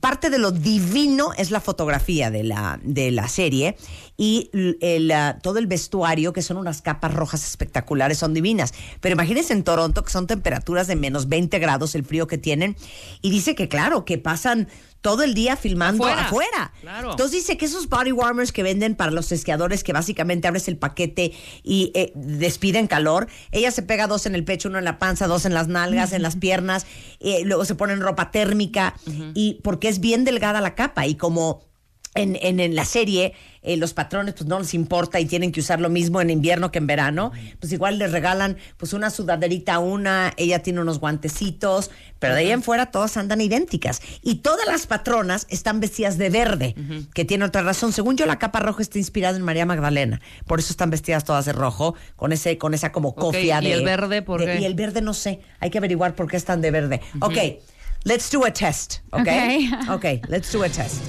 parte 0.00 0.30
de 0.30 0.38
lo 0.38 0.52
divino 0.52 1.32
es 1.36 1.50
la 1.50 1.60
fotografía 1.60 2.30
de 2.30 2.44
la, 2.44 2.78
de 2.82 3.10
la 3.10 3.26
serie 3.28 3.76
y 4.20 4.50
el, 4.80 5.14
todo 5.42 5.60
el 5.60 5.68
vestuario, 5.68 6.32
que 6.32 6.42
son 6.42 6.56
unas 6.56 6.82
capas 6.82 7.14
rojas 7.14 7.46
espectaculares, 7.46 8.18
son 8.18 8.34
divinas. 8.34 8.74
Pero 9.00 9.12
imagínense 9.12 9.52
en 9.52 9.62
Toronto, 9.62 10.02
que 10.02 10.10
son 10.10 10.26
temperaturas 10.26 10.88
de 10.88 10.96
menos 10.96 11.28
20 11.28 11.56
grados, 11.60 11.94
el 11.94 12.04
frío 12.04 12.26
que 12.26 12.36
tienen. 12.36 12.76
Y 13.22 13.30
dice 13.30 13.54
que, 13.54 13.68
claro, 13.68 14.04
que 14.04 14.18
pasan 14.18 14.66
todo 15.00 15.22
el 15.22 15.34
día 15.34 15.56
filmando 15.56 16.04
afuera. 16.04 16.26
Afuera. 16.26 16.72
Claro. 16.80 17.10
Entonces 17.12 17.36
dice 17.36 17.56
que 17.56 17.66
esos 17.66 17.88
body 17.88 18.10
warmers 18.10 18.50
que 18.50 18.64
venden 18.64 18.96
para 18.96 19.12
los 19.12 19.30
esquiadores, 19.30 19.84
que 19.84 19.92
básicamente 19.92 20.48
abres 20.48 20.66
el 20.66 20.76
paquete 20.76 21.32
y 21.62 21.92
eh, 21.94 22.10
despiden 22.16 22.88
calor, 22.88 23.28
ella 23.52 23.70
se 23.70 23.82
pega 23.82 24.08
dos 24.08 24.26
en 24.26 24.34
el 24.34 24.44
pecho, 24.44 24.68
uno 24.68 24.78
en 24.78 24.84
la 24.84 24.98
panza, 24.98 25.28
dos 25.28 25.44
en 25.44 25.54
las 25.54 25.68
nalgas, 25.68 26.12
en 26.12 26.22
las 26.22 26.34
piernas, 26.34 26.86
eh, 27.20 27.42
luego 27.44 27.64
se 27.64 27.76
ponen 27.76 28.00
ropa 28.00 28.32
térmica 28.32 28.94
y 29.34 29.60
porque 29.62 29.88
es 29.88 30.00
bien 30.00 30.24
delgada 30.24 30.60
la 30.60 30.74
capa 30.74 31.06
y 31.06 31.14
como 31.14 31.67
en, 32.14 32.36
en, 32.40 32.58
en 32.60 32.74
la 32.74 32.84
serie 32.84 33.34
eh, 33.62 33.76
los 33.76 33.92
patrones 33.92 34.34
pues 34.34 34.46
no 34.48 34.58
les 34.58 34.72
importa 34.72 35.20
y 35.20 35.26
tienen 35.26 35.52
que 35.52 35.60
usar 35.60 35.80
lo 35.80 35.90
mismo 35.90 36.20
en 36.20 36.30
invierno 36.30 36.70
que 36.70 36.78
en 36.78 36.86
verano, 36.86 37.32
pues 37.60 37.72
igual 37.72 37.98
les 37.98 38.12
regalan 38.12 38.56
pues 38.76 38.92
una 38.92 39.10
sudaderita 39.10 39.74
a 39.74 39.78
una, 39.78 40.32
ella 40.36 40.60
tiene 40.62 40.80
unos 40.80 41.00
guantecitos, 41.00 41.90
pero 42.18 42.34
de 42.34 42.40
ahí 42.40 42.50
en 42.50 42.62
fuera 42.62 42.86
todas 42.86 43.16
andan 43.16 43.40
idénticas. 43.40 44.00
Y 44.22 44.36
todas 44.36 44.66
las 44.66 44.86
patronas 44.86 45.46
están 45.50 45.80
vestidas 45.80 46.18
de 46.18 46.30
verde, 46.30 46.74
que 47.14 47.24
tiene 47.24 47.44
otra 47.44 47.62
razón. 47.62 47.92
Según 47.92 48.16
yo, 48.16 48.26
la 48.26 48.38
capa 48.38 48.60
roja 48.60 48.80
está 48.80 48.98
inspirada 48.98 49.36
en 49.36 49.42
María 49.42 49.66
Magdalena, 49.66 50.20
por 50.46 50.60
eso 50.60 50.72
están 50.72 50.90
vestidas 50.90 51.24
todas 51.24 51.44
de 51.44 51.52
rojo, 51.52 51.94
con 52.16 52.32
ese 52.32 52.58
con 52.58 52.74
esa 52.74 52.90
como 52.92 53.14
cofia 53.14 53.60
¿y 53.60 53.66
de... 53.66 53.72
el 53.74 53.84
verde 53.84 54.22
por 54.22 54.40
de- 54.40 54.46
qué? 54.56 54.60
Y 54.60 54.64
el 54.64 54.74
verde 54.74 55.02
no 55.02 55.14
sé, 55.14 55.40
hay 55.60 55.70
que 55.70 55.78
averiguar 55.78 56.14
por 56.14 56.28
qué 56.30 56.36
están 56.36 56.60
de 56.60 56.70
verde. 56.70 57.00
Ok, 57.20 57.36
let's 58.04 58.30
do 58.30 58.44
a 58.46 58.52
test, 58.52 58.98
ok? 59.10 59.20
Okay. 59.20 59.70
Ok, 59.90 60.04
let's 60.28 60.50
do 60.52 60.62
a 60.62 60.68
test. 60.68 61.02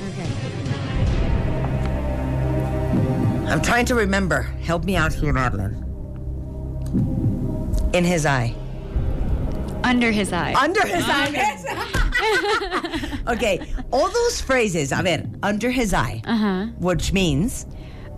I'm 3.49 3.61
trying 3.61 3.85
to 3.87 3.95
remember. 3.95 4.43
Help 4.63 4.83
me 4.83 4.95
out 4.95 5.13
here, 5.13 5.33
Madeline. 5.33 5.75
In 7.93 8.03
his 8.03 8.25
eye. 8.25 8.53
Under 9.83 10.11
his 10.11 10.31
eye. 10.33 10.53
Under 10.53 10.85
his 10.85 11.03
eye. 11.07 11.49
okay, 13.27 13.59
all 13.91 14.09
those 14.09 14.41
phrases, 14.41 14.91
a 14.91 15.01
ver, 15.01 15.23
under 15.41 15.69
his 15.71 15.93
eye, 15.93 16.21
Uh-huh. 16.25 16.65
which 16.79 17.11
means 17.13 17.65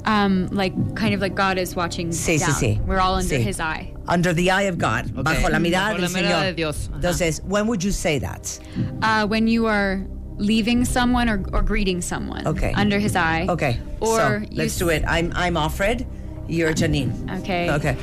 um, 0.05 0.47
like 0.47 0.73
kind 0.95 1.13
of 1.13 1.21
like 1.21 1.35
God 1.35 1.57
is 1.59 1.75
watching 1.75 2.09
Sí, 2.09 2.35
sí, 2.35 2.39
down. 2.39 2.49
sí. 2.55 2.79
We're 2.87 2.99
all 2.99 3.15
under 3.15 3.35
Sí. 3.37 3.41
his 3.43 3.59
eye. 3.59 3.93
under 4.07 4.33
the 4.33 4.49
eye 4.51 4.63
of 4.63 4.77
God, 4.79 5.11
Ok. 5.15 5.23
bajo 5.25 5.49
la 5.51 5.59
mirada 5.59 5.93
Bajo 5.95 6.01
la 6.01 6.07
del 6.07 6.23
Señor. 6.23 6.41
de 6.41 6.53
Dios. 6.53 6.89
Ajá. 6.89 6.99
Entonces, 6.99 7.43
when 7.45 7.67
would 7.67 7.83
you 7.83 7.91
say 7.91 8.17
that? 8.19 8.59
Uh, 9.03 9.27
when 9.27 9.47
you 9.47 9.67
are 9.67 10.03
leaving 10.41 10.83
someone 10.85 11.29
or, 11.29 11.43
or 11.53 11.61
greeting 11.61 12.01
someone. 12.01 12.45
Okay. 12.47 12.73
Under 12.73 12.97
his 12.99 13.15
eye. 13.15 13.45
Okay, 13.47 13.79
Or 14.01 14.17
so 14.17 14.41
let's 14.51 14.73
s- 14.73 14.79
do 14.79 14.89
it. 14.89 15.03
I'm 15.07 15.31
I'm 15.35 15.53
Offred. 15.55 16.05
You're 16.49 16.73
Janine. 16.73 17.13
Okay. 17.41 17.69
Okay. 17.71 17.95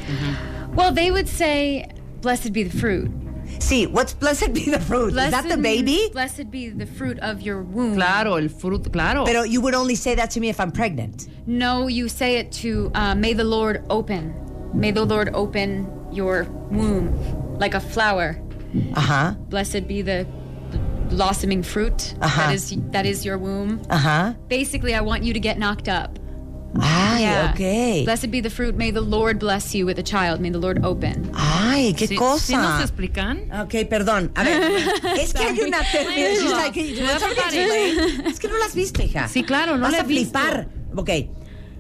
Well, 0.74 0.92
they 0.92 1.10
would 1.10 1.28
say, 1.28 1.84
"Blessed 2.22 2.52
be 2.52 2.62
the 2.62 2.76
fruit." 2.78 3.10
See, 3.58 3.86
what's 3.86 4.14
blessed 4.14 4.52
be 4.52 4.70
the 4.70 4.78
fruit? 4.78 5.12
Blessed 5.12 5.34
Is 5.34 5.42
that 5.42 5.48
the 5.56 5.60
baby? 5.60 6.08
Blessed 6.12 6.50
be 6.50 6.68
the 6.68 6.86
fruit 6.86 7.18
of 7.20 7.40
your 7.42 7.62
womb. 7.62 7.96
Claro, 7.96 8.36
el 8.36 8.48
fruto, 8.48 8.92
claro. 8.92 9.24
Pero 9.24 9.42
you 9.42 9.60
would 9.60 9.74
only 9.74 9.96
say 9.96 10.14
that 10.14 10.30
to 10.32 10.40
me 10.40 10.48
if 10.48 10.60
I'm 10.60 10.70
pregnant. 10.70 11.26
No, 11.46 11.88
you 11.88 12.08
say 12.08 12.36
it 12.36 12.52
to 12.62 12.90
uh, 12.94 13.14
may 13.14 13.32
the 13.32 13.44
Lord 13.44 13.84
open. 13.90 14.32
May 14.74 14.92
the 14.92 15.04
Lord 15.04 15.30
open 15.34 15.88
your 16.12 16.44
womb 16.70 17.10
like 17.58 17.74
a 17.74 17.80
flower. 17.80 18.38
Uh 18.94 19.00
huh. 19.00 19.34
Blessed 19.48 19.88
be 19.88 20.02
the 20.02 20.26
blossoming 21.08 21.62
fruit 21.62 22.14
Uh-huh. 22.20 22.46
that 22.46 22.54
is 22.54 22.76
that 22.92 23.06
is 23.06 23.24
your 23.24 23.38
womb. 23.38 23.80
Uh 23.90 23.96
huh. 23.98 24.32
Basically, 24.48 24.94
I 24.94 25.00
want 25.00 25.22
you 25.24 25.32
to 25.32 25.40
get 25.40 25.58
knocked 25.58 25.88
up. 25.88 26.18
Ay, 26.80 27.22
Yeah. 27.22 27.50
okay. 27.54 28.04
Blessed 28.04 28.30
be 28.30 28.40
the 28.42 28.50
fruit. 28.50 28.76
May 28.76 28.90
the 28.92 29.00
Lord 29.00 29.38
bless 29.38 29.74
you 29.74 29.86
with 29.86 29.98
a 29.98 30.02
child. 30.02 30.38
May 30.40 30.50
the 30.50 30.58
Lord 30.60 30.84
open. 30.84 31.30
Ay, 31.34 31.94
qué 31.96 32.06
¿Sí, 32.06 32.14
cosa. 32.16 32.44
¿sí 32.46 32.56
nos 32.56 32.80
explican? 32.82 33.50
Ok, 33.62 33.88
perdón. 33.88 34.30
A 34.36 34.44
ver, 34.44 34.60
es 35.18 35.32
que 35.32 35.44
hay 35.44 35.58
una? 35.60 35.78
Es 38.26 38.38
que 38.38 38.48
no 38.48 38.58
las 38.58 38.74
viste, 38.74 39.04
hija. 39.04 39.28
Sí, 39.28 39.42
claro, 39.44 39.76
no 39.76 39.82
Vas 39.84 39.92
la 39.92 39.98
a 39.98 40.00
he 40.02 40.06
visto. 40.06 40.38
flipar. 40.38 40.68
Ok. 40.94 41.10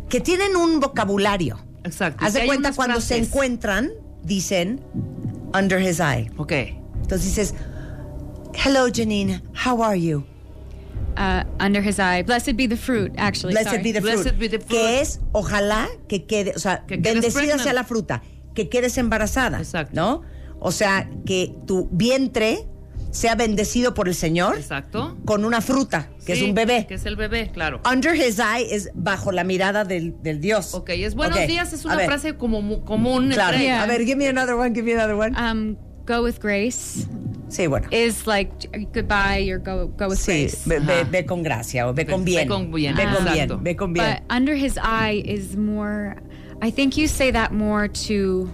Que 0.08 0.20
tienen 0.20 0.56
un 0.56 0.80
vocabulario. 0.80 1.58
Exacto. 1.84 2.24
Haz 2.24 2.32
de 2.32 2.46
cuenta 2.46 2.72
cuando 2.72 3.00
se 3.00 3.18
encuentran, 3.18 3.90
dicen 4.22 4.80
under 5.54 5.80
his 5.80 6.00
eye. 6.00 6.30
Ok. 6.38 6.52
Entonces 7.02 7.24
dices, 7.24 7.54
hello 8.54 8.88
Janine, 8.90 9.40
how 9.54 9.80
are 9.82 9.96
you? 9.96 10.24
Uh, 11.16 11.42
under 11.58 11.80
his 11.80 11.98
eye. 11.98 12.22
Blessed 12.22 12.56
be 12.56 12.66
the 12.66 12.76
fruit. 12.76 13.12
Actually, 13.18 13.52
Blessed 13.54 13.70
sorry. 13.70 13.82
be 13.82 13.92
the 13.92 14.00
fruit. 14.00 14.22
Blessed 14.22 14.38
be 14.38 14.46
the 14.48 14.58
fruit. 14.60 14.68
Que 14.68 15.00
es, 15.00 15.20
ojalá 15.32 15.88
que 16.08 16.26
quede, 16.26 16.52
o 16.54 16.58
sea, 16.60 16.84
Que 16.86 16.96
bendecida 16.96 17.58
sea 17.58 17.72
la 17.72 17.82
fruta. 17.84 18.22
que 18.54 18.68
quedes 18.68 18.98
embarazada. 18.98 19.58
Exacto. 19.58 19.94
¿No? 19.94 20.22
O 20.60 20.70
sea, 20.70 21.08
que 21.26 21.54
tu 21.66 21.88
vientre 21.90 22.66
sea 23.10 23.34
bendecido 23.34 23.94
por 23.94 24.06
el 24.08 24.14
Señor 24.14 24.56
Exacto. 24.56 25.16
con 25.24 25.44
una 25.44 25.60
fruta, 25.60 26.10
que 26.26 26.34
es 26.34 26.42
un 26.42 26.54
bebé. 26.54 26.86
Que 26.86 26.94
es 26.94 27.06
el 27.06 27.16
bebé, 27.16 27.50
claro. 27.52 27.80
Under 27.90 28.14
his 28.14 28.38
eye 28.38 28.66
es 28.72 28.90
bajo 28.94 29.32
la 29.32 29.42
mirada 29.44 29.84
del, 29.84 30.14
del 30.22 30.40
Dios. 30.40 30.74
Ok, 30.74 30.90
es 30.90 31.14
buenos 31.16 31.38
días, 31.48 31.72
es 31.72 31.84
a 31.84 31.88
una 31.88 31.96
ver, 31.96 32.06
frase 32.06 32.36
como 32.36 32.60
mu- 32.62 32.84
común 32.84 33.30
Claro. 33.32 33.58
Yeah. 33.58 33.82
A 33.82 33.86
ver, 33.86 34.04
give 34.04 34.16
me 34.16 34.28
another 34.28 34.54
one, 34.54 34.70
give 34.74 34.82
me 34.84 34.92
another 34.94 35.14
one. 35.16 35.34
Um, 35.36 35.76
go 36.06 36.22
with 36.22 36.38
grace 36.40 37.06
sí, 37.48 37.66
bueno. 37.68 37.88
is 37.90 38.26
like 38.26 38.50
goodbye 38.92 39.48
or 39.50 39.58
go 39.58 39.88
go 39.88 40.08
with 40.08 40.18
Sí, 40.18 40.44
grace. 40.48 40.64
ve, 40.66 40.78
ve- 40.80 41.04
ve 41.04 41.22
con 41.24 41.42
gracia 41.42 41.86
o 41.88 41.92
ve 41.92 42.04
con 42.04 42.24
bien. 42.24 42.46
ve 42.46 42.54
con 42.54 42.70
bien, 42.72 42.94
Ve 42.96 43.04
con 43.04 43.24
bien, 43.24 43.64
ve 43.64 43.74
con 43.74 43.92
bien. 43.92 44.04
But 44.04 44.22
under 44.34 44.54
his 44.54 44.78
eye 44.78 45.22
is 45.24 45.56
more. 45.56 46.16
I 46.60 46.70
think 46.70 46.96
you 46.96 47.06
say 47.08 47.30
that 47.32 47.52
more 47.52 47.88
to 48.08 48.48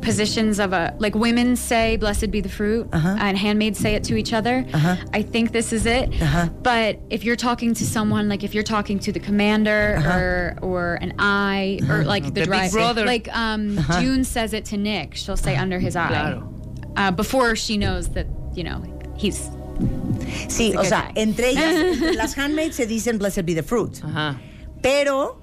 positions 0.00 0.58
of 0.60 0.72
a 0.72 0.94
like 0.98 1.14
women 1.14 1.56
say 1.56 1.96
blessed 1.96 2.30
be 2.30 2.40
the 2.40 2.48
fruit 2.48 2.86
Uh-huh. 2.92 3.16
and 3.18 3.36
handmaids 3.38 3.78
say 3.78 3.94
it 3.94 4.04
to 4.04 4.16
each 4.16 4.32
other 4.32 4.64
i 5.12 5.22
think 5.22 5.50
this 5.52 5.72
is 5.72 5.86
it 5.86 6.10
Uh-huh. 6.22 6.48
but 6.62 6.98
if 7.10 7.24
you're 7.24 7.36
talking 7.36 7.74
to 7.74 7.84
someone 7.84 8.28
like 8.28 8.44
if 8.44 8.54
you're 8.54 8.62
talking 8.62 8.98
to 9.00 9.10
the 9.12 9.18
commander 9.18 9.96
Uh-huh. 9.98 10.18
or 10.18 10.58
or 10.62 10.98
an 11.00 11.14
eye 11.18 11.80
or 11.88 12.04
like 12.04 12.22
the, 12.24 12.30
The 12.30 12.40
big 12.40 12.48
driver 12.48 12.78
brother. 12.78 13.06
like 13.06 13.28
um 13.34 13.78
Uh-huh. 13.78 14.00
June 14.00 14.24
says 14.24 14.52
it 14.52 14.66
to 14.66 14.76
Nick 14.76 15.14
she'll 15.16 15.36
say 15.38 15.56
under 15.56 15.78
his 15.80 15.96
eye 15.96 16.08
Claro. 16.08 16.48
Uh, 16.96 17.10
before 17.10 17.54
she 17.56 17.76
knows 17.76 18.08
that 18.10 18.26
you 18.54 18.62
know 18.64 18.82
he's 19.16 19.50
sí, 20.48 20.74
o 20.76 20.84
sea, 20.84 21.10
guy. 21.14 21.22
entre 21.22 21.50
ellas, 21.50 21.74
entre 21.74 22.12
las 22.16 22.36
handmaids 22.36 22.76
se 22.76 22.86
dicen 22.86 23.18
blessed 23.18 23.44
be 23.44 23.54
the 23.54 23.62
fruit. 23.62 24.00
Ajá. 24.04 24.36
Pero 24.82 25.40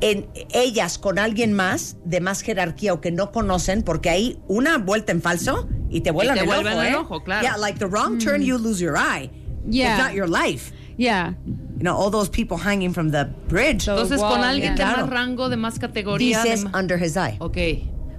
en 0.00 0.26
ellas 0.52 0.98
con 0.98 1.18
alguien 1.18 1.52
más 1.54 1.96
de 2.04 2.20
más 2.20 2.42
jerarquía 2.42 2.92
o 2.92 3.00
que 3.00 3.10
no 3.10 3.30
conocen, 3.32 3.82
porque 3.82 4.10
hay 4.10 4.38
una 4.48 4.78
vuelta 4.78 5.12
en 5.12 5.22
falso 5.22 5.68
y 5.90 6.00
te 6.00 6.10
vuelan 6.10 6.34
te 6.34 6.40
el 6.42 6.46
vuelven 6.46 6.72
ojo, 6.72 6.82
el 6.82 6.88
¿eh? 6.88 6.96
ojo, 6.96 7.24
claro. 7.24 7.42
Yeah, 7.42 7.56
like 7.56 7.78
the 7.78 7.86
wrong 7.86 8.18
turn, 8.18 8.42
you 8.42 8.58
lose 8.58 8.80
your 8.82 8.96
eye. 8.96 9.30
Yeah. 9.68 9.94
It's 9.96 10.04
not 10.04 10.14
your 10.14 10.28
life. 10.28 10.72
yeah 10.98 11.34
You 11.78 11.84
know, 11.84 11.96
all 11.96 12.10
those 12.10 12.28
people 12.28 12.56
hanging 12.58 12.92
from 12.92 13.10
the 13.10 13.24
bridge. 13.48 13.88
Entonces, 13.88 14.18
wall, 14.18 14.36
con 14.36 14.44
alguien 14.44 14.76
de 14.76 14.82
yeah. 14.82 14.94
Claro. 14.94 15.06
más 15.06 15.10
rango, 15.10 15.48
de 15.48 15.56
más 15.56 15.78
categoría. 15.78 16.42
de 16.42 16.50
Dices 16.50 16.64
más- 16.64 16.74
under 16.74 16.96
his 16.98 17.16
eye. 17.16 17.36
Ok. 17.40 17.56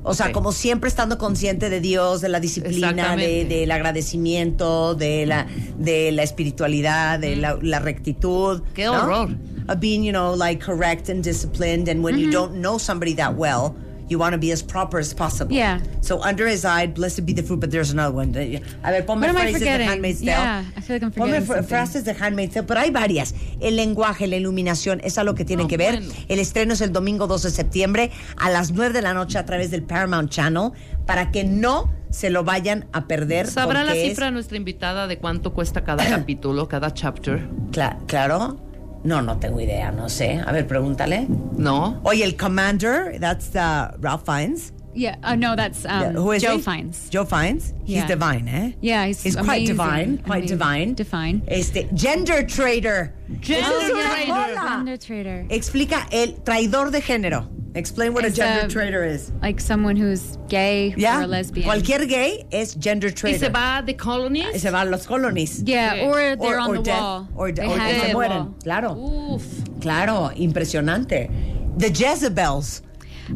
O 0.04 0.14
sea, 0.14 0.28
ok. 0.28 0.32
como 0.34 0.52
siempre 0.52 0.90
estando 0.90 1.18
consciente 1.18 1.70
de 1.70 1.80
Dios, 1.80 2.22
de 2.22 2.30
la 2.30 2.40
disciplina, 2.40 3.16
de, 3.16 3.46
del 3.46 3.72
agradecimiento, 3.72 4.96
de 4.96 5.26
la, 5.26 5.48
de 5.78 6.12
la 6.12 6.24
espiritualidad, 6.24 7.20
de 7.20 7.38
la, 7.38 7.58
la 7.62 7.80
rectitud. 7.80 8.62
Qué 8.74 8.86
¿no? 8.86 8.94
horror. 8.94 9.30
Of 9.70 9.80
being, 9.80 10.04
you 10.04 10.12
know, 10.12 10.36
like 10.36 10.60
correct 10.62 11.10
and 11.10 11.24
disciplined. 11.24 11.88
And 11.88 12.04
when 12.04 12.18
you 12.18 12.30
don't 12.30 12.56
know 12.56 12.78
somebody 12.78 13.14
that 13.16 13.36
well, 13.36 13.76
you 14.10 14.18
want 14.20 14.34
to 14.34 14.38
be 14.38 14.52
as 14.52 14.62
proper 14.62 15.00
as 15.00 15.14
possible. 15.14 15.54
Yeah. 15.56 15.80
So 16.02 16.22
under 16.22 16.48
his 16.48 16.66
eye, 16.66 16.88
blessed 16.88 17.26
be 17.26 17.34
the 17.34 17.44
fruit, 17.44 17.60
but 17.60 17.72
there's 17.72 17.92
another 17.92 18.16
one. 18.16 18.30
A 18.36 18.92
ver, 18.92 19.06
ponme 19.06 19.22
What 19.22 19.30
am 19.30 19.38
I 19.38 19.42
phrases 19.52 19.62
de? 19.62 19.70
Handmaid's 19.86 20.20
Tale. 20.20 20.28
Yeah, 20.28 20.64
I 20.78 20.82
feel 20.82 20.96
like 20.96 21.04
I'm 21.04 21.12
Ponme 21.12 21.26
forgetting 21.42 21.46
fra- 21.46 21.56
something. 21.56 21.70
frases 21.70 22.04
de 22.06 22.14
Handmaid's 22.14 22.54
Tale, 22.54 22.66
pero 22.68 22.80
hay 22.80 22.92
varias. 22.92 23.34
El 23.60 23.76
lenguaje, 23.76 24.28
la 24.28 24.36
iluminación, 24.38 25.00
es 25.04 25.18
a 25.18 25.24
lo 25.24 25.36
que 25.36 25.46
tienen 25.46 25.66
No, 25.66 25.70
que 25.70 25.78
ver. 25.78 25.98
bueno. 26.00 26.14
El 26.28 26.40
estreno 26.40 26.74
es 26.74 26.82
el 26.82 26.92
domingo 26.92 27.28
2 27.28 27.44
de 27.44 27.50
septiembre 27.52 28.12
a 28.38 28.50
las 28.50 28.72
9 28.72 28.94
de 28.94 29.02
la 29.02 29.14
noche 29.14 29.38
a 29.38 29.46
través 29.46 29.72
del 29.72 29.84
Paramount 29.84 30.30
Channel 30.30 30.72
para 31.06 31.32
que 31.32 31.44
no 31.44 31.92
se 32.10 32.30
lo 32.30 32.44
vayan 32.44 32.86
a 32.94 33.08
perder. 33.08 33.48
¿Sabrá 33.48 33.80
la 33.84 33.92
porque 33.92 34.04
es- 34.04 34.10
cifra 34.10 34.30
nuestra 34.32 34.56
invitada 34.58 35.08
de 35.08 35.18
cuánto 35.18 35.54
cuesta 35.54 35.84
cada 35.84 36.06
capítulo, 36.08 36.68
cada 36.68 36.94
chapter? 36.94 37.48
Cla- 37.72 37.98
claro. 38.08 38.58
No, 39.04 39.22
no 39.22 39.38
tengo 39.38 39.60
idea, 39.60 39.92
no 39.92 40.08
sé. 40.08 40.42
A 40.46 40.52
ver, 40.52 40.66
pregúntale. 40.68 41.28
No. 41.58 42.00
Oye, 42.04 42.24
el 42.24 42.38
Commander, 42.38 43.20
that's 43.20 43.50
uh, 43.56 43.96
Ralph 44.00 44.24
Fiennes. 44.26 44.72
Yeah 44.96 45.16
uh, 45.24 45.36
no 45.36 45.56
that's 45.56 45.86
um, 45.86 46.02
Yeah, 46.02 46.12
Who 46.14 46.32
is 46.32 46.42
Joe 46.44 46.58
he? 46.58 46.62
Fiennes 46.62 47.10
Joe 47.10 47.26
Fiennes. 47.26 47.74
He's 47.86 47.98
Yeah. 47.98 48.08
divine, 48.08 48.48
eh? 48.48 48.72
Yeah, 48.82 49.06
he's 49.08 49.22
He's 49.24 49.36
quite 49.36 49.66
divine, 49.68 50.18
quite 50.20 50.44
Amazing. 50.44 50.58
divine. 50.58 50.94
Divine. 50.94 51.42
Este, 51.48 51.88
gender 51.96 52.44
trader. 52.46 53.14
Gender 53.42 53.70
Eso 53.70 53.80
es 53.80 53.92
una 53.92 54.78
Gender 54.78 54.98
trader. 54.98 55.46
Explica 55.50 56.08
el 56.12 56.34
traidor 56.44 56.92
de 56.92 57.02
género. 57.02 57.48
Explain 57.76 58.14
what 58.14 58.24
a 58.24 58.30
gender 58.30 58.66
a- 58.66 58.70
trader 58.70 59.04
is. 59.04 59.32
Like 59.42 59.60
someone 59.60 59.96
who's 59.96 60.38
gay 60.48 60.94
¿Ya? 60.96 61.18
or 61.20 61.24
a 61.24 61.28
lesbian. 61.28 61.66
Cualquier 61.66 62.06
gay 62.08 62.46
es 62.52 62.76
gender 62.80 63.10
¿Y 63.10 63.34
se 63.40 63.50
va 63.50 63.82
de 63.82 63.96
colonies? 63.98 64.54
Y 64.54 64.60
se 64.60 64.70
van 64.70 64.92
los 64.92 65.08
colonies. 65.08 65.64
Yeah, 65.66 65.96
Sí. 65.96 66.02
or 66.06 66.36
they're 66.38 66.58
Or- 66.58 66.60
on 66.60 66.70
or 66.70 66.76
the 66.78 66.84
death, 66.84 67.02
wall. 67.02 67.28
or 67.36 67.52
They 67.52 67.66
or 67.66 67.78
hang 67.80 68.00
se 68.02 68.14
mueren. 68.14 68.30
wall. 68.46 68.56
Claro, 68.64 68.94
Uf. 68.94 69.44
claro, 69.82 70.30
impresionante. 70.36 71.30
The 71.78 71.90
Jezebels, 71.90 72.82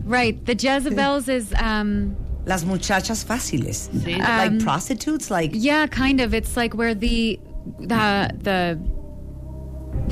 Right. 0.03 0.43
The 0.45 0.53
Jezebels 0.55 1.27
is 1.29 1.53
um 1.59 2.15
las 2.45 2.63
muchachas 2.63 3.23
fáciles. 3.25 3.89
Sí. 3.89 4.17
like 4.17 4.51
Um, 4.51 4.59
prostitutes, 4.59 5.29
like 5.31 5.51
yeah, 5.53 5.87
kind 5.87 6.19
of. 6.21 6.33
It's 6.33 6.55
like 6.57 6.73
where 6.73 6.93
the 6.95 7.39
the 7.79 8.31
the 8.41 8.79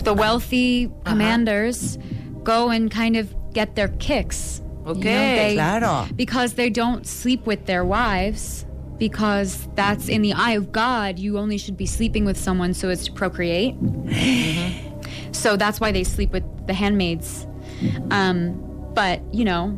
the 0.03 0.13
wealthy 0.13 0.87
Uh-huh. 0.87 1.11
commanders 1.11 1.97
go 2.43 2.69
and 2.69 2.91
kind 2.91 3.15
of 3.15 3.33
get 3.53 3.75
their 3.75 3.87
kicks. 3.99 4.61
You 4.85 4.93
know, 4.93 4.99
Okay. 4.99 5.35
they- 5.49 5.53
Claro. 5.55 6.05
Because 6.15 6.53
they 6.53 6.69
don't 6.69 7.07
sleep 7.07 7.45
with 7.47 7.65
their 7.65 7.83
wives 7.85 8.65
because 8.99 9.67
that's 9.75 10.07
in 10.09 10.21
the 10.21 10.31
eye 10.33 10.51
of 10.51 10.71
God, 10.71 11.17
you 11.19 11.37
only 11.39 11.57
should 11.57 11.75
be 11.77 11.85
sleeping 11.85 12.23
with 12.25 12.37
someone 12.37 12.73
so 12.73 12.89
as 12.89 13.03
to 13.05 13.11
procreate. 13.11 13.75
So 15.31 15.57
that's 15.57 15.79
why 15.81 15.91
they 15.91 16.03
sleep 16.03 16.31
with 16.31 16.43
the 16.65 16.73
handmaids. 16.73 17.45
Um, 18.09 18.55
but, 18.95 19.21
you 19.33 19.43
know, 19.43 19.77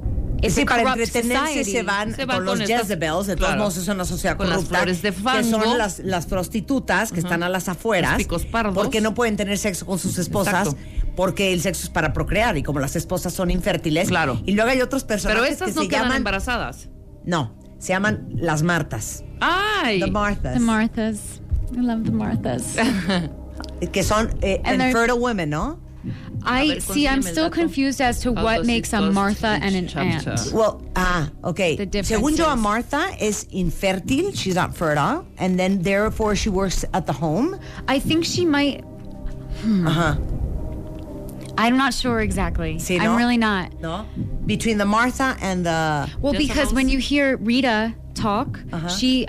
Sí, 0.50 0.66
para 0.66 0.84
entretenerse 0.94 1.48
society. 1.48 1.72
se 1.72 1.82
van, 1.84 2.16
Se 2.16 2.26
van 2.26 2.38
con 2.38 2.46
los 2.46 2.60
estas- 2.60 2.82
Jezebels, 2.82 3.26
de 3.26 3.36
todos 3.36 3.48
claro, 3.50 3.62
modos 3.64 3.78
es 3.78 3.88
una 3.88 4.06
sociedad 4.06 4.38
con 4.38 4.48
las 4.48 4.58
corrupta, 4.58 4.78
flores 4.78 5.02
de 5.02 5.12
que 5.12 5.44
son 5.44 5.78
las, 5.80 5.98
las 5.98 6.28
prostitutas 6.28 7.12
que 7.12 7.20
están 7.20 7.42
a 7.42 7.50
las 7.50 7.68
afueras, 7.70 8.12
Los 8.12 8.18
picos 8.20 8.46
pardos. 8.46 8.76
porque 8.76 9.02
no 9.02 9.16
pueden 9.16 9.36
tener 9.36 9.58
sexo 9.58 9.88
con 9.88 9.98
sus 9.98 10.20
esposas, 10.20 10.68
Exacto. 10.68 10.78
porque 11.16 11.54
el 11.54 11.62
sexo 11.62 11.86
es 11.86 11.90
para 11.90 12.14
procrear, 12.14 12.56
y 12.56 12.62
como 12.62 12.80
las 12.80 12.96
esposas 12.96 13.34
son 13.34 13.50
infértiles, 13.50 14.10
Claro. 14.10 14.40
y 14.46 14.52
luego 14.52 14.70
hay 14.70 14.82
otros 14.82 15.04
personajes 15.06 15.42
Pero 15.42 15.52
estas 15.52 15.70
que 15.70 15.74
no 15.76 15.82
se 15.82 15.88
quedan 15.88 16.04
llaman, 16.04 16.18
embarazadas. 16.18 16.90
no, 17.26 17.56
se 17.80 17.88
llaman 17.94 18.28
las 18.36 18.62
Martas, 18.62 19.24
¡Ay! 19.42 20.00
the 20.02 20.12
Marthas, 20.12 20.54
The 20.54 20.60
Marthas. 20.60 21.20
I 21.76 21.80
love 21.82 22.04
the 22.04 22.12
Marthas. 22.12 22.64
que 23.92 24.04
son 24.04 24.30
eh, 24.42 24.62
infertile 24.64 25.14
women, 25.14 25.50
¿no? 25.50 25.80
I 26.48 26.80
see. 26.80 27.08
I'm 27.08 27.22
still 27.22 27.50
confused 27.50 28.02
as 28.02 28.20
to 28.22 28.32
what 28.32 28.66
makes 28.66 28.94
a 28.94 29.02
Martha 29.12 29.60
and 29.62 29.76
an 29.76 29.88
aunt. 29.98 30.26
Well, 30.54 30.82
ah, 30.96 31.30
okay. 31.44 31.76
The 31.76 31.86
difference 31.86 32.24
Según 32.24 32.38
yo, 32.38 32.46
a 32.50 32.54
is- 32.56 32.60
Martha 32.62 33.04
es 33.20 33.46
infértil, 33.54 34.36
she's 34.36 34.56
not 34.56 34.76
fertile, 34.76 35.26
and 35.38 35.60
then 35.60 35.82
therefore 35.82 36.36
she 36.36 36.50
works 36.50 36.86
at 36.94 37.06
the 37.06 37.14
home. 37.14 37.60
I 37.88 38.00
think 38.00 38.26
she 38.26 38.46
might. 38.46 38.84
Ajá. 39.64 40.18
I'm 41.60 41.76
not 41.76 41.94
sure 41.94 42.22
exactly. 42.22 42.76
Sí, 42.76 43.00
I'm 43.00 43.16
really 43.18 43.38
not. 43.38 43.80
No? 43.82 44.06
Between 44.46 44.78
the 44.78 44.86
Martha 44.86 45.36
and 45.42 45.66
the 45.66 46.08
Well, 46.22 46.34
because 46.34 46.72
when 46.72 46.88
you 46.88 47.00
hear 47.00 47.38
Rita 47.38 47.94
talk, 48.14 48.60
Uh-huh. 48.72 48.88
she. 48.90 49.28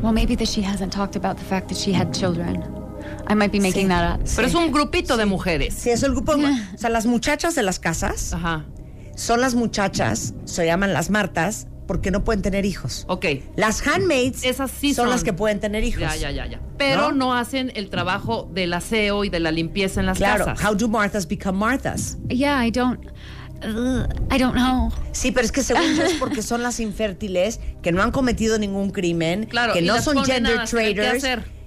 Well, 0.00 0.12
maybe 0.12 0.34
that 0.36 0.48
she 0.48 0.62
hasn't 0.62 0.92
talked 0.92 1.16
about 1.16 1.36
the 1.38 1.44
fact 1.44 1.68
that 1.68 1.78
she 1.78 1.92
had 1.92 2.14
children. 2.14 2.62
I 3.30 3.34
might 3.34 3.50
be 3.52 3.60
making 3.60 3.84
Sí. 3.84 3.88
that 3.88 4.16
up. 4.16 4.24
Pero 4.36 4.48
es 4.48 4.54
un 4.54 4.70
grupito 4.72 5.16
de 5.16 5.26
mujeres. 5.26 5.74
Sí, 5.74 5.90
es 5.90 6.02
el 6.02 6.12
grupo. 6.12 6.32
O 6.32 6.78
sea, 6.78 6.90
las 6.90 7.06
muchachas 7.06 7.54
de 7.54 7.62
las 7.62 7.78
casas 7.78 8.32
Ajá. 8.34 8.64
son 9.16 9.40
las 9.40 9.54
muchachas, 9.54 10.34
se 10.44 10.66
llaman 10.66 10.92
las 10.92 11.10
Martas, 11.10 11.66
porque 11.86 12.10
no 12.10 12.24
pueden 12.24 12.40
tener 12.42 12.64
hijos. 12.64 13.04
Ok. 13.08 13.26
Las 13.56 13.86
handmaids 13.86 14.42
Esas 14.44 14.70
sí 14.70 14.94
son, 14.94 15.04
son. 15.04 15.10
las 15.10 15.22
que 15.22 15.32
pueden 15.34 15.60
tener 15.60 15.84
hijos. 15.84 16.00
Ya, 16.00 16.16
ya, 16.16 16.30
ya, 16.30 16.46
ya. 16.46 16.60
Pero 16.78 17.12
¿No? 17.12 17.26
¿No? 17.26 17.34
hacen 17.36 17.72
el 17.74 17.90
trabajo 17.90 18.48
del 18.54 18.72
aseo 18.72 19.24
y 19.24 19.28
de 19.28 19.38
la 19.40 19.50
limpieza 19.52 20.00
en 20.00 20.06
las 20.06 20.16
Claro. 20.18 20.46
casas. 20.46 20.64
How 20.66 20.74
do 20.74 20.88
Marthas 20.88 21.28
become 21.28 21.58
Marthas? 21.58 22.16
Yeah, 22.28 22.64
I 22.66 22.70
don't. 22.70 23.00
I 24.30 24.38
don't 24.38 24.54
know. 24.54 24.90
Sí, 25.12 25.30
pero 25.30 25.44
es 25.46 25.52
que 25.52 25.62
según 25.62 25.94
yo 25.94 26.02
es 26.02 26.14
porque 26.14 26.42
son 26.42 26.62
las 26.62 26.80
infértiles 26.80 27.60
que 27.82 27.92
no 27.92 28.02
han 28.02 28.10
cometido 28.10 28.58
ningún 28.58 28.90
crimen, 28.90 29.44
Claro, 29.46 29.72
que 29.72 29.80
no 29.80 30.00
son 30.02 30.22
gender 30.24 30.64
traders. 30.68 31.24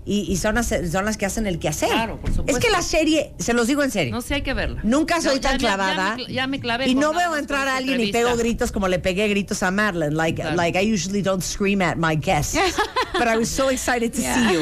Y, 0.08 0.22
y 0.32 0.38
son, 0.38 0.56
las- 0.56 0.74
son 0.92 1.06
las 1.06 1.18
que 1.18 1.26
hacen 1.26 1.46
el 1.48 1.60
quehacer. 1.60 1.90
Claro, 1.90 2.18
por 2.22 2.32
supuesto. 2.34 2.58
Es 2.58 2.64
que 2.66 2.72
la 2.72 2.82
serie, 2.82 3.34
se 3.38 3.54
los 3.54 3.68
digo 3.68 3.84
en 3.84 3.92
serio. 3.92 4.14
No 4.14 4.22
sé, 4.22 4.36
hay 4.36 4.42
que 4.42 4.54
verla. 4.54 4.80
Nunca 4.84 5.22
soy 5.22 5.40
tan 5.40 5.54
me- 5.54 5.60
ya 5.60 5.76
clavada. 5.76 6.16
me 6.16 6.26
Ya 6.34 6.48
me, 6.48 6.60
clavé. 6.60 6.88
y 6.88 6.96
no 6.96 7.14
veo 7.14 7.36
entrar 7.36 7.68
a 7.68 7.78
alguien 7.78 8.00
y 8.00 8.12
pego 8.12 8.36
gritos 8.38 8.72
como 8.72 8.88
le 8.88 9.00
pegué 9.00 9.28
gritos 9.28 9.62
a 9.64 9.72
Madeline. 9.72 10.16
Like, 10.16 10.42
Claro. 10.42 10.56
like 10.56 10.82
I 10.82 10.92
usually 10.94 11.22
don't 11.22 11.42
scream 11.44 11.82
at 11.82 11.98
my 11.98 12.16
guests. 12.16 12.58
But 13.14 13.28
I 13.28 13.38
was 13.38 13.50
so 13.50 13.70
excited 13.70 14.12
to 14.14 14.22
see 14.22 14.54
you. 14.54 14.62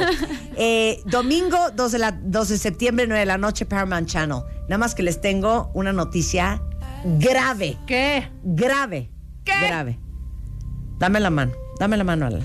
Eh, 0.57 1.01
domingo 1.05 1.57
2 1.75 1.91
de, 1.91 1.99
la, 1.99 2.11
2 2.11 2.47
de 2.49 2.57
septiembre, 2.57 3.05
9 3.05 3.19
de 3.19 3.25
la 3.25 3.37
noche, 3.37 3.65
Paramount 3.65 4.07
Channel. 4.07 4.43
Nada 4.69 4.77
más 4.77 4.95
que 4.95 5.03
les 5.03 5.19
tengo 5.21 5.69
una 5.73 5.91
noticia 5.93 6.61
grave. 7.19 7.77
¿Qué? 7.85 8.29
Grave. 8.43 9.11
¿Qué? 9.43 9.51
Grave. 9.67 9.99
Dame 10.99 11.19
la 11.19 11.29
mano. 11.29 11.51
Dame 11.79 11.97
la 11.97 12.03
mano, 12.05 12.25
Ala. 12.27 12.39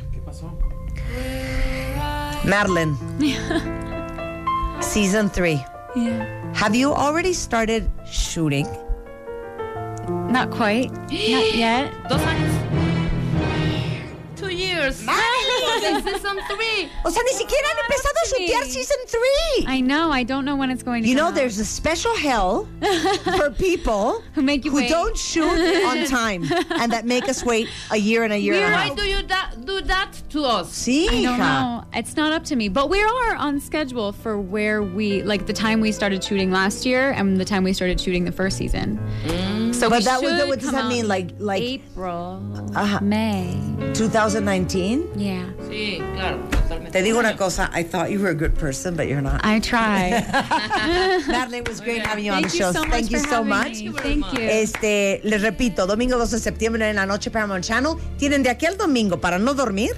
¿Qué 2.43 2.49
pasó? 2.49 2.49
Madeline. 2.49 2.97
Season 4.83 5.29
3. 5.31 5.65
Yeah. 5.97 6.53
Have 6.55 6.75
you 6.75 6.93
already 6.93 7.33
started 7.33 7.91
shooting? 8.07 8.67
Not 10.31 10.51
quite. 10.51 10.91
Not 10.93 11.55
yet. 11.55 11.93
Dos 12.09 12.21
años. 12.23 12.53
Two 14.37 14.49
years. 14.51 15.05
Season 15.81 16.39
three. 16.49 16.89
O 17.05 17.11
sea, 17.11 17.23
ni 17.25 17.33
siquiera 17.33 17.67
han 17.69 17.77
empezado 17.85 18.19
a 18.25 18.29
shootear 18.29 18.65
season 18.65 18.97
3. 19.07 19.65
I 19.67 19.81
know. 19.81 20.11
I 20.11 20.23
don't 20.23 20.45
know 20.45 20.57
when 20.57 20.71
it's 20.71 20.83
going 20.83 21.03
to 21.03 21.09
You 21.09 21.15
know, 21.15 21.29
out. 21.29 21.35
there's 21.35 21.59
a 21.59 21.65
special 21.65 22.15
hell 22.17 22.69
for 23.25 23.51
people 23.59 24.23
Who 24.35 24.43
make 24.43 24.65
you 24.65 24.71
who 24.71 24.79
wait. 24.79 24.89
don't 24.91 25.17
shoot 25.17 25.85
on 25.85 26.05
time 26.07 26.45
and 26.71 26.93
that 26.93 27.05
make 27.07 27.29
us 27.29 27.45
wait 27.45 27.69
a 27.91 27.97
year 27.97 28.25
and 28.25 28.33
a 28.33 28.39
year 28.39 28.55
and 28.55 28.65
a 28.65 28.77
Why 28.77 28.87
half. 28.89 28.97
do 28.97 29.05
you 29.09 29.23
da- 29.23 29.51
do 29.65 29.81
that 29.83 30.13
to 30.31 30.45
us? 30.45 30.71
Sí, 30.73 31.09
I 31.09 31.23
don't 31.23 31.35
hija. 31.35 31.39
know. 31.39 31.85
It's 31.95 32.17
not 32.17 32.33
up 32.33 32.45
to 32.45 32.57
me. 32.57 32.69
But 32.69 32.89
we 32.91 33.03
are 33.03 33.35
on 33.37 33.61
schedule 33.61 34.13
for 34.13 34.39
where 34.39 34.83
we 34.83 35.23
like 35.23 35.47
the 35.47 35.53
time 35.53 35.81
we 35.81 35.93
started 35.93 36.23
shooting 36.23 36.51
last 36.51 36.85
year 36.87 37.13
and 37.13 37.37
the 37.39 37.45
time 37.45 37.65
we 37.65 37.73
started 37.73 38.01
shooting 38.01 38.25
the 38.25 38.33
first 38.33 38.57
season. 38.57 38.99
Mm. 39.25 39.60
So 39.81 39.89
But 39.89 40.01
we 40.01 40.05
that 40.05 40.21
should 40.21 40.49
what 40.49 40.59
does 40.61 40.67
come 40.71 40.77
that 40.77 40.85
out 40.85 40.89
mean? 40.93 41.09
Like- 41.09 41.31
like- 41.39 41.63
April, 41.63 42.43
Ajá. 42.75 43.01
May. 43.01 43.57
2019. 43.95 45.09
Yeah, 45.17 45.45
Sí, 45.71 45.99
claro, 46.15 46.39
totalmente. 46.51 46.93
Te 46.93 47.03
digo 47.03 47.19
una 47.19 47.35
cosa, 47.37 47.71
I 47.73 47.83
thought 47.85 48.11
you 48.11 48.21
were 48.21 48.31
a 48.31 48.35
good 48.35 48.55
person, 48.59 48.95
but 48.95 49.07
you're 49.07 49.23
not. 49.23 49.41
I 49.43 49.59
try. 49.61 50.11
Madeline, 51.29 51.63
it 51.63 51.69
was 51.69 51.81
great 51.81 52.05
having 52.07 52.27
you 52.27 52.33
on 52.33 52.43
the 52.43 52.49
show. 52.51 52.73
so 52.73 52.83
Thank 52.85 53.11
you 53.11 53.19
so 53.21 53.43
much. 53.43 53.79
Thank 54.03 54.25
you. 54.35 54.41
Este, 54.41 55.21
les 55.25 55.41
repito, 55.41 55.87
domingo 55.87 56.19
2 56.19 56.31
de 56.31 56.39
septiembre 56.39 56.89
en 56.91 56.97
la 56.97 57.07
noche 57.07 57.31
Paramount 57.31 57.65
Channel. 57.65 57.95
Tienen 58.19 58.43
de 58.43 58.51
aquí 58.51 58.67
al 58.67 58.77
domingo 58.77 59.19
para 59.21 59.39
no 59.39 59.55
dormir, 59.55 59.93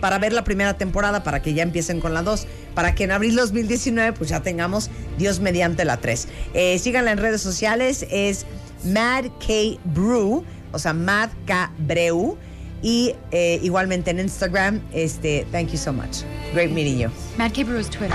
para 0.00 0.18
ver 0.18 0.32
la 0.32 0.44
primera 0.44 0.74
temporada, 0.74 1.24
para 1.24 1.42
que 1.42 1.54
ya 1.54 1.62
empiecen 1.64 2.00
con 2.00 2.14
la 2.14 2.22
2, 2.22 2.46
para 2.74 2.94
que 2.94 3.04
en 3.04 3.10
abril 3.12 3.34
2019 3.34 4.12
pues 4.12 4.30
ya 4.30 4.40
tengamos 4.42 4.90
Dios 5.18 5.40
mediante 5.40 5.84
la 5.84 5.96
3. 5.96 6.28
Eh, 6.54 6.78
síganla 6.78 7.10
en 7.12 7.18
redes 7.18 7.40
sociales, 7.40 8.06
es 8.10 8.46
Mad 8.84 9.30
K 9.40 9.78
Brew, 9.86 10.44
o 10.72 10.78
sea, 10.78 10.92
Mad 10.92 11.30
K 11.46 11.70
Breu. 11.78 12.36
Y 12.82 13.14
eh, 13.30 13.58
igualmente 13.62 14.10
en 14.10 14.20
Instagram, 14.20 14.78
este, 14.92 15.46
thank 15.50 15.70
you 15.70 15.78
so 15.78 15.90
much. 15.90 16.22
Great 16.52 16.70
meeting 16.70 16.98
you. 16.98 17.10
Mad 17.38 17.52
K 17.52 17.64
Brew 17.64 17.78
is 17.78 17.88
Twitter. 17.88 18.14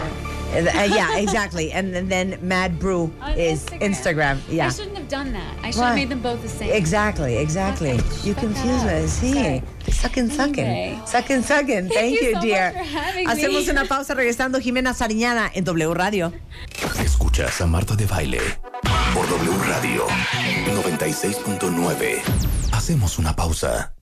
Uh, 0.51 0.83
yeah, 0.83 1.17
exactly. 1.17 1.71
And, 1.71 1.95
and 1.95 2.09
then 2.09 2.37
Mad 2.41 2.79
Brew 2.79 3.11
On 3.21 3.33
is 3.37 3.65
Instagram. 3.81 4.39
Yeah. 4.49 4.67
I 4.67 4.69
shouldn't 4.71 4.97
have 4.97 5.07
done 5.07 5.31
that. 5.33 5.55
I 5.63 5.71
should 5.71 5.79
Why? 5.81 5.87
have 5.87 5.95
made 5.95 6.09
them 6.09 6.21
both 6.21 6.41
the 6.41 6.49
same. 6.49 6.71
Exactly, 6.71 7.37
exactly. 7.37 7.93
Okay, 7.93 8.27
You 8.27 8.33
confuse 8.35 8.83
up. 8.83 9.09
Sí. 9.09 9.63
Sucking, 9.91 10.29
sucking. 10.29 11.01
Sucking, 11.05 11.41
sucking. 11.43 11.89
Thank, 11.93 12.21
you 12.21 12.27
you, 12.29 12.33
so 12.35 12.41
dear. 12.41 12.73
much 12.73 12.87
for 12.87 12.97
having 12.99 13.25
me. 13.27 13.31
Hacemos 13.33 13.67
una 13.69 13.85
pausa 13.89 14.13
regresando 14.15 14.59
Jimena 14.59 14.93
Sariñana 14.93 15.51
en 15.53 15.63
W 15.63 15.93
Radio. 15.93 16.31
Escuchas 16.99 17.61
a 17.61 17.67
Marta 17.67 17.95
de 17.95 18.05
Baile 18.05 18.39
por 19.13 19.27
W 19.29 19.51
Radio 19.67 20.07
96.9. 20.67 22.21
Hacemos 22.71 23.19
una 23.19 23.35
pausa. 23.35 23.93